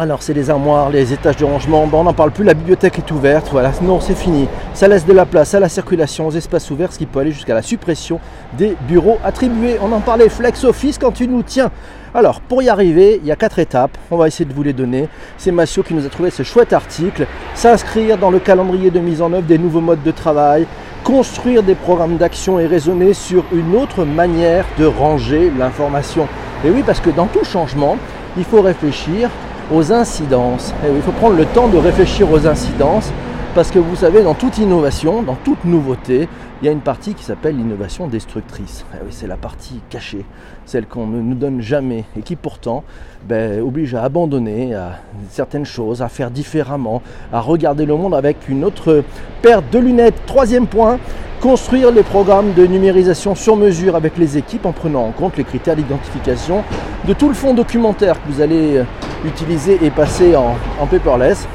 Alors 0.00 0.22
c'est 0.22 0.32
les 0.32 0.48
armoires, 0.48 0.90
les 0.90 1.12
étages 1.12 1.38
de 1.38 1.44
rangement, 1.44 1.84
bon, 1.88 2.02
on 2.02 2.04
n'en 2.04 2.12
parle 2.12 2.30
plus, 2.30 2.44
la 2.44 2.54
bibliothèque 2.54 3.00
est 3.00 3.10
ouverte, 3.10 3.48
voilà, 3.50 3.72
non 3.82 3.98
c'est 3.98 4.14
fini. 4.14 4.46
Ça 4.72 4.86
laisse 4.86 5.04
de 5.04 5.12
la 5.12 5.26
place 5.26 5.54
à 5.54 5.60
la 5.60 5.68
circulation, 5.68 6.28
aux 6.28 6.30
espaces 6.30 6.70
ouverts, 6.70 6.92
ce 6.92 6.98
qui 6.98 7.06
peut 7.06 7.18
aller 7.18 7.32
jusqu'à 7.32 7.52
la 7.52 7.62
suppression 7.62 8.20
des 8.56 8.76
bureaux 8.86 9.18
attribués. 9.24 9.76
On 9.82 9.90
en 9.90 9.98
parlait, 9.98 10.28
Flex 10.28 10.62
Office 10.62 10.98
quand 10.98 11.10
tu 11.10 11.26
nous 11.26 11.42
tiens. 11.42 11.72
Alors 12.14 12.40
pour 12.40 12.62
y 12.62 12.68
arriver, 12.68 13.18
il 13.20 13.26
y 13.26 13.32
a 13.32 13.36
quatre 13.36 13.58
étapes, 13.58 13.98
on 14.12 14.16
va 14.16 14.28
essayer 14.28 14.44
de 14.44 14.54
vous 14.54 14.62
les 14.62 14.72
donner. 14.72 15.08
C'est 15.36 15.50
Massio 15.50 15.82
qui 15.82 15.94
nous 15.94 16.06
a 16.06 16.08
trouvé 16.08 16.30
ce 16.30 16.44
chouette 16.44 16.72
article. 16.72 17.26
S'inscrire 17.56 18.18
dans 18.18 18.30
le 18.30 18.38
calendrier 18.38 18.92
de 18.92 19.00
mise 19.00 19.20
en 19.20 19.32
œuvre 19.32 19.48
des 19.48 19.58
nouveaux 19.58 19.80
modes 19.80 20.04
de 20.04 20.12
travail, 20.12 20.68
construire 21.02 21.64
des 21.64 21.74
programmes 21.74 22.18
d'action 22.18 22.60
et 22.60 22.68
raisonner 22.68 23.14
sur 23.14 23.42
une 23.52 23.74
autre 23.74 24.04
manière 24.04 24.64
de 24.78 24.86
ranger 24.86 25.50
l'information. 25.58 26.28
Et 26.64 26.70
oui, 26.70 26.84
parce 26.86 27.00
que 27.00 27.10
dans 27.10 27.26
tout 27.26 27.44
changement, 27.44 27.96
il 28.36 28.44
faut 28.44 28.62
réfléchir 28.62 29.28
aux 29.72 29.92
incidences. 29.92 30.74
Et 30.84 30.94
il 30.94 31.02
faut 31.02 31.12
prendre 31.12 31.36
le 31.36 31.44
temps 31.46 31.68
de 31.68 31.76
réfléchir 31.76 32.30
aux 32.30 32.46
incidences 32.46 33.12
parce 33.54 33.70
que 33.70 33.78
vous 33.78 33.96
savez, 33.96 34.22
dans 34.22 34.34
toute 34.34 34.58
innovation, 34.58 35.22
dans 35.22 35.34
toute 35.34 35.64
nouveauté, 35.64 36.28
il 36.60 36.66
y 36.66 36.68
a 36.68 36.72
une 36.72 36.80
partie 36.80 37.14
qui 37.14 37.24
s'appelle 37.24 37.56
l'innovation 37.56 38.06
destructrice. 38.06 38.84
Et 38.94 38.98
oui, 39.04 39.08
c'est 39.10 39.26
la 39.26 39.36
partie 39.36 39.80
cachée, 39.90 40.24
celle 40.64 40.86
qu'on 40.86 41.06
ne 41.06 41.20
nous 41.20 41.34
donne 41.34 41.60
jamais 41.60 42.04
et 42.16 42.22
qui 42.22 42.36
pourtant 42.36 42.84
ben, 43.26 43.60
oblige 43.60 43.94
à 43.94 44.04
abandonner 44.04 44.74
à 44.74 45.00
certaines 45.30 45.64
choses, 45.64 46.02
à 46.02 46.08
faire 46.08 46.30
différemment, 46.30 47.02
à 47.32 47.40
regarder 47.40 47.86
le 47.86 47.96
monde 47.96 48.14
avec 48.14 48.48
une 48.48 48.64
autre 48.64 49.02
paire 49.42 49.62
de 49.62 49.78
lunettes. 49.78 50.22
Troisième 50.26 50.66
point, 50.66 50.98
construire 51.40 51.90
les 51.90 52.02
programmes 52.02 52.52
de 52.52 52.66
numérisation 52.66 53.34
sur 53.34 53.56
mesure 53.56 53.96
avec 53.96 54.18
les 54.18 54.36
équipes 54.36 54.66
en 54.66 54.72
prenant 54.72 55.04
en 55.04 55.10
compte 55.10 55.36
les 55.36 55.44
critères 55.44 55.76
d'identification 55.76 56.64
de 57.06 57.12
tout 57.12 57.28
le 57.28 57.34
fond 57.34 57.54
documentaire 57.54 58.22
que 58.22 58.30
vous 58.30 58.40
allez 58.40 58.82
utiliser 59.24 59.78
et 59.82 59.90
passer 59.90 60.36
en, 60.36 60.56
paperless. 60.86 61.46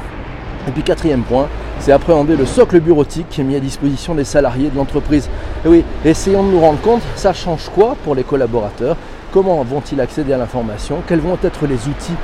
Et 0.68 0.70
puis 0.70 0.82
quatrième 0.82 1.22
point, 1.22 1.48
c'est 1.80 1.92
appréhender 1.92 2.36
le 2.36 2.46
socle 2.46 2.80
bureautique 2.80 3.28
qui 3.28 3.40
est 3.40 3.44
mis 3.44 3.56
à 3.56 3.60
disposition 3.60 4.14
des 4.14 4.24
salariés 4.24 4.70
de 4.70 4.76
l'entreprise. 4.76 5.28
Et 5.64 5.68
oui, 5.68 5.84
essayons 6.04 6.42
de 6.42 6.50
nous 6.50 6.60
rendre 6.60 6.80
compte, 6.80 7.02
ça 7.16 7.32
change 7.32 7.68
quoi 7.74 7.96
pour 8.04 8.14
les 8.14 8.22
collaborateurs? 8.22 8.96
Comment 9.32 9.62
vont-ils 9.64 10.00
accéder 10.00 10.32
à 10.32 10.38
l'information? 10.38 11.02
Quels 11.06 11.20
vont 11.20 11.38
être 11.42 11.66
les 11.66 11.88
outils 11.88 12.14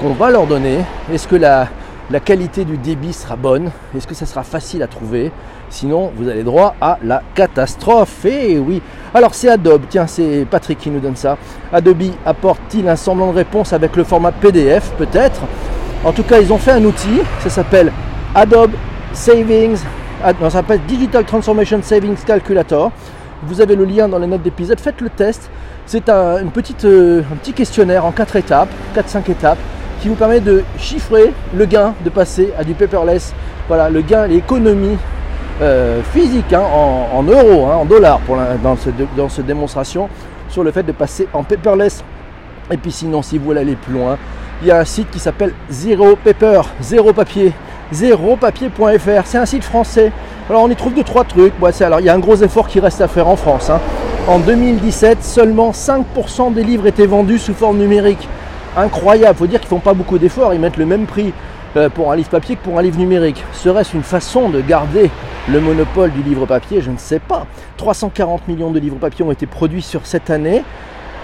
qu'on 0.00 0.14
va 0.14 0.30
leur 0.30 0.46
donner? 0.46 0.78
Est-ce 1.12 1.28
que 1.28 1.36
la, 1.36 1.68
la 2.10 2.20
qualité 2.20 2.64
du 2.64 2.76
débit 2.76 3.12
sera 3.12 3.34
bonne 3.34 3.70
Est-ce 3.96 4.06
que 4.06 4.14
ça 4.14 4.26
sera 4.26 4.44
facile 4.44 4.82
à 4.82 4.86
trouver? 4.86 5.32
Sinon, 5.70 6.12
vous 6.16 6.28
allez 6.28 6.44
droit 6.44 6.76
à 6.80 6.98
la 7.02 7.22
catastrophe. 7.34 8.24
Et 8.24 8.58
oui, 8.58 8.80
alors 9.12 9.34
c'est 9.34 9.48
Adobe, 9.48 9.82
tiens, 9.88 10.06
c'est 10.06 10.46
Patrick 10.48 10.78
qui 10.78 10.90
nous 10.90 11.00
donne 11.00 11.16
ça. 11.16 11.36
Adobe 11.72 12.12
apporte-t-il 12.24 12.88
un 12.88 12.94
semblant 12.94 13.32
de 13.32 13.36
réponse 13.36 13.72
avec 13.72 13.96
le 13.96 14.04
format 14.04 14.30
PDF 14.30 14.92
Peut-être. 14.96 15.40
En 16.04 16.12
tout 16.12 16.22
cas, 16.22 16.38
ils 16.38 16.52
ont 16.52 16.58
fait 16.58 16.70
un 16.70 16.84
outil, 16.84 17.20
ça 17.40 17.50
s'appelle 17.50 17.90
Adobe 18.34 18.72
Savings, 19.12 19.78
ça 20.22 20.50
s'appelle 20.50 20.80
Digital 20.86 21.24
Transformation 21.24 21.80
Savings 21.82 22.16
Calculator. 22.24 22.92
Vous 23.42 23.60
avez 23.60 23.74
le 23.74 23.84
lien 23.84 24.08
dans 24.08 24.18
les 24.18 24.28
notes 24.28 24.42
d'épisode, 24.42 24.78
faites 24.78 25.00
le 25.00 25.10
test. 25.10 25.50
C'est 25.86 26.08
un, 26.08 26.14
euh, 26.14 27.22
un 27.22 27.36
petit 27.36 27.52
questionnaire 27.52 28.04
en 28.04 28.12
4 28.12 28.36
étapes, 28.36 28.68
4-5 28.94 29.30
étapes, 29.30 29.58
qui 30.06 30.10
vous 30.10 30.14
permet 30.14 30.38
de 30.38 30.62
chiffrer 30.78 31.32
le 31.52 31.64
gain 31.64 31.92
de 32.04 32.10
passer 32.10 32.52
à 32.56 32.62
du 32.62 32.74
paperless. 32.74 33.34
Voilà, 33.66 33.90
le 33.90 34.02
gain, 34.02 34.28
l'économie 34.28 34.96
euh, 35.60 36.00
physique 36.12 36.52
hein, 36.52 36.62
en, 37.12 37.24
euros, 37.24 37.66
hein, 37.66 37.74
en 37.74 37.84
dollars 37.84 38.20
pour 38.20 38.36
dans, 38.62 38.76
ce, 38.76 38.90
dans 39.16 39.28
cette 39.28 39.46
démonstration 39.46 40.08
sur 40.48 40.62
le 40.62 40.70
fait 40.70 40.84
de 40.84 40.92
passer 40.92 41.26
en 41.32 41.42
paperless. 41.42 42.04
Et 42.70 42.76
puis 42.76 42.92
sinon, 42.92 43.20
si 43.20 43.36
vous 43.36 43.46
voulez 43.46 43.62
aller 43.62 43.74
plus 43.74 43.94
loin, 43.94 44.16
il 44.62 44.68
y 44.68 44.70
a 44.70 44.78
un 44.78 44.84
site 44.84 45.10
qui 45.10 45.18
s'appelle 45.18 45.52
Zero 45.68 46.14
Paper, 46.14 46.60
zéro 46.80 47.12
papier, 47.12 47.52
zéropapier.fr. 47.90 49.22
C'est 49.24 49.38
un 49.38 49.46
site 49.46 49.64
français. 49.64 50.12
Alors 50.48 50.62
on 50.62 50.70
y 50.70 50.76
trouve 50.76 50.94
deux 50.94 51.02
trois 51.02 51.24
trucs. 51.24 51.52
alors 51.80 51.98
il 51.98 52.06
y 52.06 52.08
a 52.08 52.14
un 52.14 52.20
gros 52.20 52.36
effort 52.36 52.68
qui 52.68 52.78
reste 52.78 53.00
à 53.00 53.08
faire 53.08 53.26
en 53.26 53.34
France. 53.34 53.70
Hein. 53.70 53.80
En 54.28 54.38
2017, 54.38 55.24
seulement 55.24 55.72
5% 55.72 56.54
des 56.54 56.62
livres 56.62 56.86
étaient 56.86 57.06
vendus 57.06 57.38
sous 57.38 57.54
forme 57.54 57.78
numérique. 57.78 58.28
Incroyable. 58.76 59.38
Faut 59.38 59.46
dire 59.46 59.60
qu'ils 59.60 59.68
font 59.68 59.80
pas 59.80 59.94
beaucoup 59.94 60.18
d'efforts. 60.18 60.52
Ils 60.52 60.60
mettent 60.60 60.76
le 60.76 60.86
même 60.86 61.06
prix 61.06 61.32
euh, 61.76 61.88
pour 61.88 62.12
un 62.12 62.16
livre 62.16 62.28
papier 62.28 62.56
que 62.56 62.62
pour 62.62 62.78
un 62.78 62.82
livre 62.82 62.98
numérique. 62.98 63.42
Serait-ce 63.52 63.96
une 63.96 64.02
façon 64.02 64.50
de 64.50 64.60
garder 64.60 65.10
le 65.48 65.60
monopole 65.60 66.12
du 66.12 66.22
livre 66.22 66.46
papier? 66.46 66.80
Je 66.82 66.90
ne 66.90 66.98
sais 66.98 67.18
pas. 67.18 67.46
340 67.78 68.48
millions 68.48 68.70
de 68.70 68.78
livres 68.78 68.98
papier 68.98 69.24
ont 69.24 69.32
été 69.32 69.46
produits 69.46 69.82
sur 69.82 70.06
cette 70.06 70.30
année. 70.30 70.62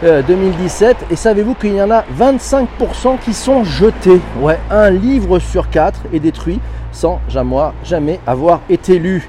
2017 0.02 0.96
euh, 0.96 1.12
et 1.12 1.16
savez-vous 1.16 1.54
qu'il 1.54 1.74
y 1.74 1.80
en 1.80 1.90
a 1.92 2.04
25% 2.18 3.18
qui 3.20 3.32
sont 3.32 3.62
jetés? 3.62 4.20
Ouais 4.40 4.58
un 4.68 4.90
livre 4.90 5.38
sur 5.38 5.70
quatre 5.70 6.00
est 6.12 6.18
détruit 6.18 6.58
sans 6.90 7.20
jamais, 7.28 7.70
jamais 7.84 8.18
avoir 8.26 8.62
été 8.68 8.98
lu 8.98 9.28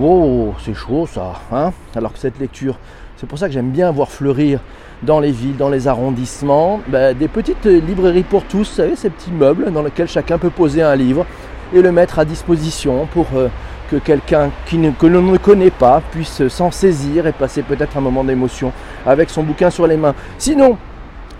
oh 0.00 0.54
c'est 0.64 0.72
chaud 0.72 1.06
ça 1.06 1.34
hein? 1.52 1.72
Alors 1.94 2.14
que 2.14 2.18
cette 2.18 2.40
lecture 2.40 2.78
c'est 3.18 3.26
pour 3.26 3.38
ça 3.38 3.48
que 3.48 3.52
j'aime 3.52 3.70
bien 3.70 3.90
voir 3.90 4.10
fleurir 4.10 4.60
dans 5.04 5.20
les 5.20 5.30
villes, 5.30 5.56
dans 5.56 5.68
les 5.68 5.86
arrondissements, 5.86 6.80
ben, 6.88 7.16
des 7.16 7.28
petites 7.28 7.64
librairies 7.64 8.22
pour 8.22 8.44
tous, 8.44 8.58
vous 8.58 8.64
savez, 8.64 8.96
ces 8.96 9.10
petits 9.10 9.32
meubles 9.32 9.70
dans 9.72 9.82
lesquels 9.82 10.08
chacun 10.08 10.38
peut 10.38 10.50
poser 10.50 10.82
un 10.82 10.96
livre 10.96 11.26
et 11.74 11.82
le 11.82 11.92
mettre 11.92 12.18
à 12.18 12.24
disposition 12.24 13.06
pour 13.12 13.26
euh, 13.34 13.48
que 13.90 13.96
quelqu'un 13.96 14.50
que 14.98 15.06
l'on 15.06 15.22
ne 15.22 15.36
connaît 15.36 15.70
pas 15.70 16.02
puisse 16.10 16.46
s'en 16.48 16.70
saisir 16.70 17.26
et 17.26 17.32
passer 17.32 17.62
peut-être 17.62 17.96
un 17.96 18.00
moment 18.00 18.24
d'émotion 18.24 18.72
avec 19.06 19.30
son 19.30 19.42
bouquin 19.42 19.70
sur 19.70 19.86
les 19.86 19.96
mains. 19.96 20.14
Sinon, 20.38 20.78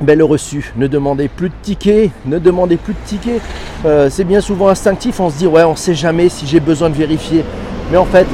ben, 0.01 0.19
le 0.19 0.25
reçu, 0.25 0.73
ne 0.77 0.87
demandez 0.87 1.29
plus 1.29 1.49
de 1.49 1.55
tickets, 1.63 2.11
ne 2.27 2.39
demandez 2.39 2.77
plus 2.77 2.95
de 2.95 2.99
tickets. 3.07 3.41
Euh, 3.85 4.09
c'est 4.11 4.25
bien 4.25 4.41
souvent 4.41 4.69
instinctif, 4.69 5.21
on 5.21 5.31
se 5.31 5.39
dit 5.39 5.47
ouais 5.47 5.63
on 5.65 5.73
ne 5.73 5.77
sait 5.77 5.95
jamais 5.95 6.29
si 6.29 6.47
j'ai 6.47 6.61
besoin 6.61 6.91
de 6.91 6.97
vérifier. 6.97 7.45
Mais 7.91 7.97
en 7.97 8.05
fait, 8.05 8.27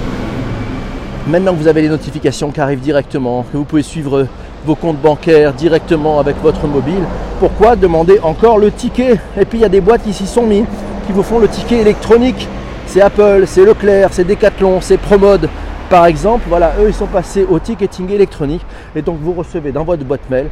maintenant 1.27 1.53
que 1.53 1.59
vous 1.59 1.69
avez 1.69 1.83
les 1.83 1.89
notifications 1.89 2.51
qui 2.51 2.61
arrivent 2.61 2.81
directement, 2.81 3.45
que 3.53 3.57
vous 3.57 3.65
pouvez 3.65 3.83
suivre 3.83 4.27
vos 4.65 4.75
comptes 4.75 5.01
bancaires 5.01 5.53
directement 5.53 6.19
avec 6.21 6.37
votre 6.43 6.67
mobile, 6.67 7.03
pourquoi 7.39 7.77
demander 7.77 8.21
encore 8.23 8.59
le 8.59 8.71
ticket? 8.71 9.19
Et 9.39 9.45
puis 9.45 9.59
il 9.59 9.63
y 9.63 9.65
a 9.65 9.71
des 9.71 9.81
boîtes 9.81 10.03
qui 10.03 10.13
s'y 10.13 10.27
sont 10.27 10.45
mis, 10.45 10.65
qui 11.07 11.13
vous 11.13 11.23
font 11.23 11.39
le 11.39 11.49
ticket 11.49 11.79
électronique. 11.79 12.49
C'est 12.87 13.01
Apple, 13.01 13.45
c'est 13.47 13.65
Leclerc, 13.65 14.09
c'est 14.13 14.25
Decathlon, 14.25 14.81
c'est 14.81 14.99
Promode. 14.99 15.49
Par 15.89 16.07
exemple, 16.07 16.45
voilà, 16.49 16.73
eux 16.81 16.89
ils 16.89 16.95
sont 16.95 17.07
passés 17.07 17.47
au 17.49 17.59
ticketing 17.59 18.11
électronique 18.11 18.65
et 18.95 19.03
donc 19.03 19.19
vous 19.21 19.33
recevez 19.33 19.73
dans 19.73 19.85
votre 19.85 20.05
boîte 20.05 20.29
mail 20.29 20.47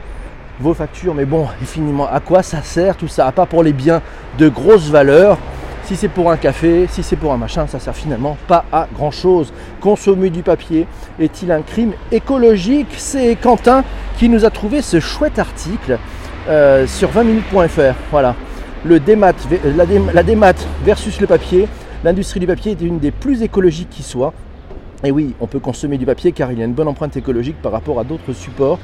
vos 0.61 0.75
factures. 0.75 1.14
Mais 1.14 1.25
bon, 1.25 1.47
infiniment, 1.62 2.09
à 2.11 2.21
quoi 2.21 2.42
ça 2.42 2.62
sert 2.62 2.97
tout 2.97 3.09
ça? 3.09 3.27
À 3.27 3.33
pas 3.33 3.47
pour 3.47 3.62
les 3.62 3.73
biens 3.73 4.01
de 4.38 4.49
grosse 4.49 4.88
valeur. 4.88 5.38
Si 5.88 5.96
c'est 5.96 6.09
pour 6.09 6.31
un 6.31 6.37
café, 6.37 6.87
si 6.87 7.03
c'est 7.03 7.16
pour 7.16 7.33
un 7.33 7.38
machin, 7.38 7.66
ça 7.66 7.81
sert 7.81 7.96
finalement 7.96 8.37
pas 8.46 8.66
à 8.70 8.87
grand 8.94 9.11
chose. 9.11 9.55
Consommer 9.81 10.29
du 10.29 10.42
papier 10.42 10.87
est-il 11.18 11.51
un 11.51 11.62
crime 11.62 11.94
écologique 12.12 12.88
C'est 12.98 13.37
Quentin 13.37 13.85
qui 14.18 14.29
nous 14.29 14.44
a 14.44 14.51
trouvé 14.51 14.83
ce 14.83 15.01
chouette 15.01 15.38
article 15.38 15.98
euh, 16.46 16.87
sur 16.87 17.11
20minutes.fr. 17.11 17.94
Voilà. 18.11 18.37
Le 18.85 19.01
démat, 19.01 19.33
la, 20.12 20.22
démat 20.22 20.53
versus 20.85 21.22
le 21.22 21.27
papier. 21.27 21.66
L'industrie 22.05 22.40
du 22.40 22.46
papier 22.46 22.72
est 22.72 22.83
une 22.83 22.98
des 22.98 23.11
plus 23.11 23.42
écologiques 23.42 23.88
qui 23.88 24.03
soit. 24.03 24.35
Et 25.05 25.11
oui, 25.11 25.35
on 25.40 25.46
peut 25.46 25.59
consommer 25.59 25.96
du 25.96 26.05
papier 26.05 26.33
car 26.33 26.53
il 26.53 26.59
y 26.59 26.62
a 26.62 26.66
une 26.66 26.74
bonne 26.74 26.88
empreinte 26.88 27.16
écologique 27.16 27.57
par 27.62 27.72
rapport 27.72 27.98
à 27.98 28.05
d'autres 28.05 28.35
supports. 28.35 28.79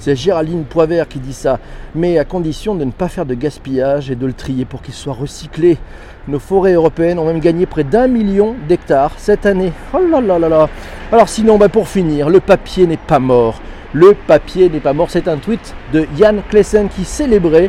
C'est 0.00 0.16
Géraldine 0.16 0.64
Poivert 0.64 1.06
qui 1.06 1.18
dit 1.18 1.34
ça, 1.34 1.58
mais 1.94 2.18
à 2.18 2.24
condition 2.24 2.74
de 2.74 2.84
ne 2.84 2.90
pas 2.90 3.08
faire 3.08 3.26
de 3.26 3.34
gaspillage 3.34 4.10
et 4.10 4.14
de 4.14 4.26
le 4.26 4.32
trier 4.32 4.64
pour 4.64 4.80
qu'il 4.80 4.94
soit 4.94 5.12
recyclé. 5.12 5.76
Nos 6.26 6.38
forêts 6.38 6.72
européennes 6.72 7.18
ont 7.18 7.26
même 7.26 7.38
gagné 7.38 7.66
près 7.66 7.84
d'un 7.84 8.06
million 8.06 8.54
d'hectares 8.66 9.12
cette 9.18 9.44
année. 9.44 9.74
Oh 9.92 9.98
là 10.10 10.22
là 10.22 10.38
là 10.38 10.48
là 10.48 10.70
Alors 11.12 11.28
sinon, 11.28 11.58
bah 11.58 11.68
pour 11.68 11.86
finir, 11.86 12.30
le 12.30 12.40
papier 12.40 12.86
n'est 12.86 12.96
pas 12.96 13.18
mort. 13.18 13.60
Le 13.92 14.14
papier 14.26 14.70
n'est 14.70 14.80
pas 14.80 14.94
mort. 14.94 15.10
C'est 15.10 15.28
un 15.28 15.36
tweet 15.36 15.74
de 15.92 16.06
Yann 16.16 16.40
Klessen 16.48 16.88
qui 16.88 17.04
célébrait 17.04 17.68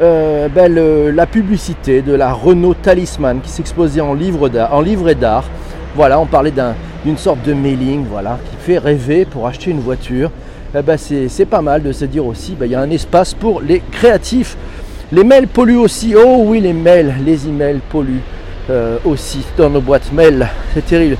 euh, 0.00 0.48
ben, 0.48 0.74
la 1.14 1.26
publicité 1.26 2.00
de 2.00 2.14
la 2.14 2.32
Renault 2.32 2.74
Talisman 2.74 3.42
qui 3.42 3.50
s'exposait 3.50 4.00
en 4.00 4.14
livret 4.14 5.14
d'art. 5.14 5.44
Voilà, 5.94 6.18
on 6.20 6.26
parlait 6.26 6.54
d'une 7.04 7.18
sorte 7.18 7.42
de 7.42 7.52
mailing 7.52 8.06
voilà, 8.08 8.38
qui 8.48 8.56
fait 8.64 8.78
rêver 8.78 9.26
pour 9.26 9.46
acheter 9.46 9.70
une 9.70 9.80
voiture. 9.80 10.30
Eh 10.74 10.82
ben, 10.82 10.98
c'est 10.98 11.46
pas 11.46 11.62
mal 11.62 11.82
de 11.82 11.92
se 11.92 12.04
dire 12.04 12.26
aussi, 12.26 12.54
ben, 12.58 12.66
il 12.66 12.72
y 12.72 12.74
a 12.74 12.80
un 12.80 12.90
espace 12.90 13.34
pour 13.34 13.60
les 13.60 13.80
créatifs. 13.92 14.56
Les 15.12 15.22
mails 15.22 15.46
polluent 15.46 15.78
aussi. 15.78 16.14
Oh 16.16 16.42
oui, 16.44 16.60
les 16.60 16.72
mails, 16.72 17.14
les 17.24 17.46
emails 17.46 17.80
polluent 17.88 18.22
euh, 18.68 18.98
aussi 19.04 19.44
dans 19.56 19.70
nos 19.70 19.80
boîtes 19.80 20.12
mail. 20.12 20.48
C'est 20.74 20.84
terrible. 20.84 21.16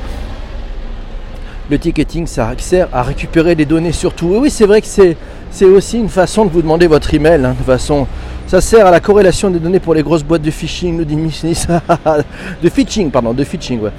Le 1.71 1.79
ticketing, 1.79 2.27
ça 2.27 2.53
sert 2.59 2.89
à 2.93 3.03
récupérer 3.03 3.55
des 3.55 3.65
données 3.65 3.93
surtout. 3.93 4.37
oui, 4.41 4.51
c'est 4.51 4.67
vrai 4.67 4.81
que 4.81 4.87
c'est 4.87 5.65
aussi 5.65 5.99
une 5.99 6.09
façon 6.09 6.45
de 6.45 6.51
vous 6.51 6.63
demander 6.63 6.87
votre 6.87 7.15
email. 7.15 7.45
Hein, 7.45 7.55
de 7.59 7.65
façon, 7.65 8.07
ça 8.47 8.61
sert 8.61 8.87
à 8.87 8.91
la 8.91 9.01
corrélation 9.01 9.51
des 9.51 9.59
données 9.59 9.81
pour 9.81 9.95
les 9.95 10.03
grosses 10.03 10.25
boîtes 10.25 10.43
de 10.43 10.51
phishing, 10.51 11.05
de 11.05 12.69
phishing, 12.69 13.11
pardon, 13.11 13.33
de 13.33 13.45
phishing, 13.45 13.81
ouais. 13.81 13.91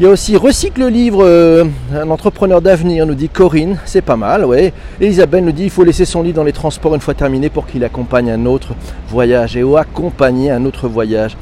Il 0.00 0.04
y 0.04 0.06
a 0.06 0.12
aussi 0.12 0.34
Recycle 0.34 0.86
Livre, 0.86 1.22
euh, 1.26 1.66
un 1.94 2.08
entrepreneur 2.08 2.62
d'avenir, 2.62 3.04
nous 3.04 3.14
dit 3.14 3.28
Corinne, 3.28 3.76
c'est 3.84 4.00
pas 4.00 4.16
mal, 4.16 4.46
ouais. 4.46 4.72
Elisabeth 4.98 5.44
nous 5.44 5.52
dit 5.52 5.64
il 5.64 5.70
faut 5.70 5.84
laisser 5.84 6.06
son 6.06 6.22
lit 6.22 6.32
dans 6.32 6.42
les 6.42 6.54
transports 6.54 6.94
une 6.94 7.02
fois 7.02 7.12
terminé 7.12 7.50
pour 7.50 7.66
qu'il 7.66 7.84
accompagne 7.84 8.30
un 8.30 8.46
autre 8.46 8.72
voyage 9.10 9.58
et 9.58 9.62
ou 9.62 9.76
accompagner 9.76 10.50
un 10.50 10.64
autre 10.64 10.88
voyage. 10.88 11.36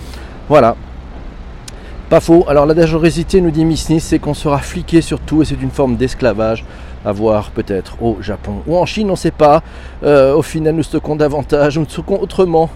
Voilà. 0.49 0.75
Pas 2.11 2.19
faux. 2.19 2.47
Alors 2.49 2.67
la 2.67 2.75
dangerosité, 2.75 3.41
nous 3.41 3.53
dit 3.53 3.65
Miss 3.65 3.89
Nice, 3.91 4.03
c'est 4.03 4.19
qu'on 4.19 4.35
sera 4.35 4.59
fliqué 4.59 5.03
sur 5.03 5.21
tout 5.21 5.43
et 5.43 5.45
c'est 5.45 5.63
une 5.63 5.71
forme 5.71 5.95
d'esclavage 5.95 6.65
à 7.05 7.13
voir 7.13 7.51
peut-être 7.51 8.03
au 8.03 8.19
Japon 8.21 8.63
ou 8.67 8.77
en 8.77 8.87
Chine, 8.87 9.09
on 9.09 9.13
ne 9.13 9.17
sait 9.17 9.31
pas. 9.31 9.63
Euh, 10.03 10.35
au 10.35 10.43
final, 10.43 10.75
nous 10.75 10.83
stockons 10.83 11.17
davantage, 11.17 11.79
nous 11.79 11.89
stockons 11.89 12.19
autrement 12.21 12.71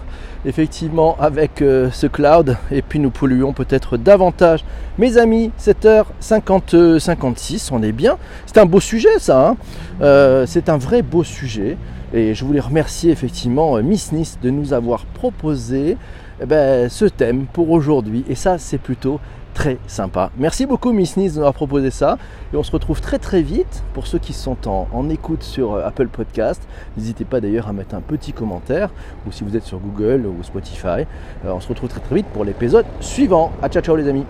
effectivement 0.45 1.15
avec 1.19 1.61
euh, 1.61 1.89
ce 1.91 2.07
cloud 2.07 2.57
et 2.71 2.81
puis 2.81 2.99
nous 2.99 3.11
polluons 3.11 3.53
peut-être 3.53 3.97
davantage. 3.97 4.65
Mes 4.97 5.17
amis, 5.17 5.51
7h56, 5.59 7.69
on 7.71 7.81
est 7.81 7.91
bien. 7.91 8.17
C'est 8.45 8.57
un 8.57 8.65
beau 8.65 8.79
sujet 8.79 9.19
ça, 9.19 9.49
hein. 9.49 9.57
euh, 10.01 10.45
c'est 10.47 10.69
un 10.69 10.77
vrai 10.77 11.01
beau 11.01 11.23
sujet 11.23 11.77
et 12.13 12.35
je 12.35 12.45
voulais 12.45 12.59
remercier 12.59 13.11
effectivement 13.11 13.77
euh, 13.77 13.81
Miss 13.81 14.11
Nice 14.11 14.37
de 14.41 14.49
nous 14.49 14.73
avoir 14.73 15.05
proposé 15.05 15.97
eh 16.41 16.45
ben, 16.45 16.89
ce 16.89 17.05
thème 17.05 17.45
pour 17.51 17.71
aujourd'hui 17.71 18.23
et 18.29 18.35
ça 18.35 18.57
c'est 18.57 18.77
plutôt 18.77 19.19
très 19.53 19.77
sympa. 19.87 20.31
Merci 20.37 20.65
beaucoup 20.65 20.91
Miss 20.91 21.17
Nice 21.17 21.33
de 21.33 21.37
nous 21.37 21.43
avoir 21.43 21.53
proposé 21.53 21.91
ça. 21.91 22.17
Et 22.53 22.57
on 22.57 22.63
se 22.63 22.71
retrouve 22.71 23.01
très 23.01 23.19
très 23.19 23.41
vite 23.41 23.83
pour 23.93 24.07
ceux 24.07 24.19
qui 24.19 24.33
sont 24.33 24.57
en, 24.67 25.09
écoute 25.09 25.43
sur 25.43 25.73
euh, 25.73 25.85
Apple 25.85 26.07
Podcast. 26.07 26.61
N'hésitez 26.97 27.25
pas 27.25 27.39
d'ailleurs 27.39 27.67
à 27.67 27.73
mettre 27.73 27.95
un 27.95 28.01
petit 28.01 28.33
commentaire 28.33 28.89
ou 29.27 29.31
si 29.31 29.43
vous 29.43 29.55
êtes 29.55 29.63
sur 29.63 29.79
Google 29.79 30.25
ou 30.25 30.43
Spotify. 30.43 31.05
Euh, 31.45 31.53
on 31.53 31.59
se 31.59 31.67
retrouve 31.67 31.89
très 31.89 32.01
très 32.01 32.15
vite 32.15 32.27
pour 32.27 32.43
l'épisode 32.43 32.85
suivant. 32.99 33.51
A 33.61 33.69
ciao 33.69 33.81
ciao 33.81 33.95
les 33.95 34.07
amis. 34.07 34.25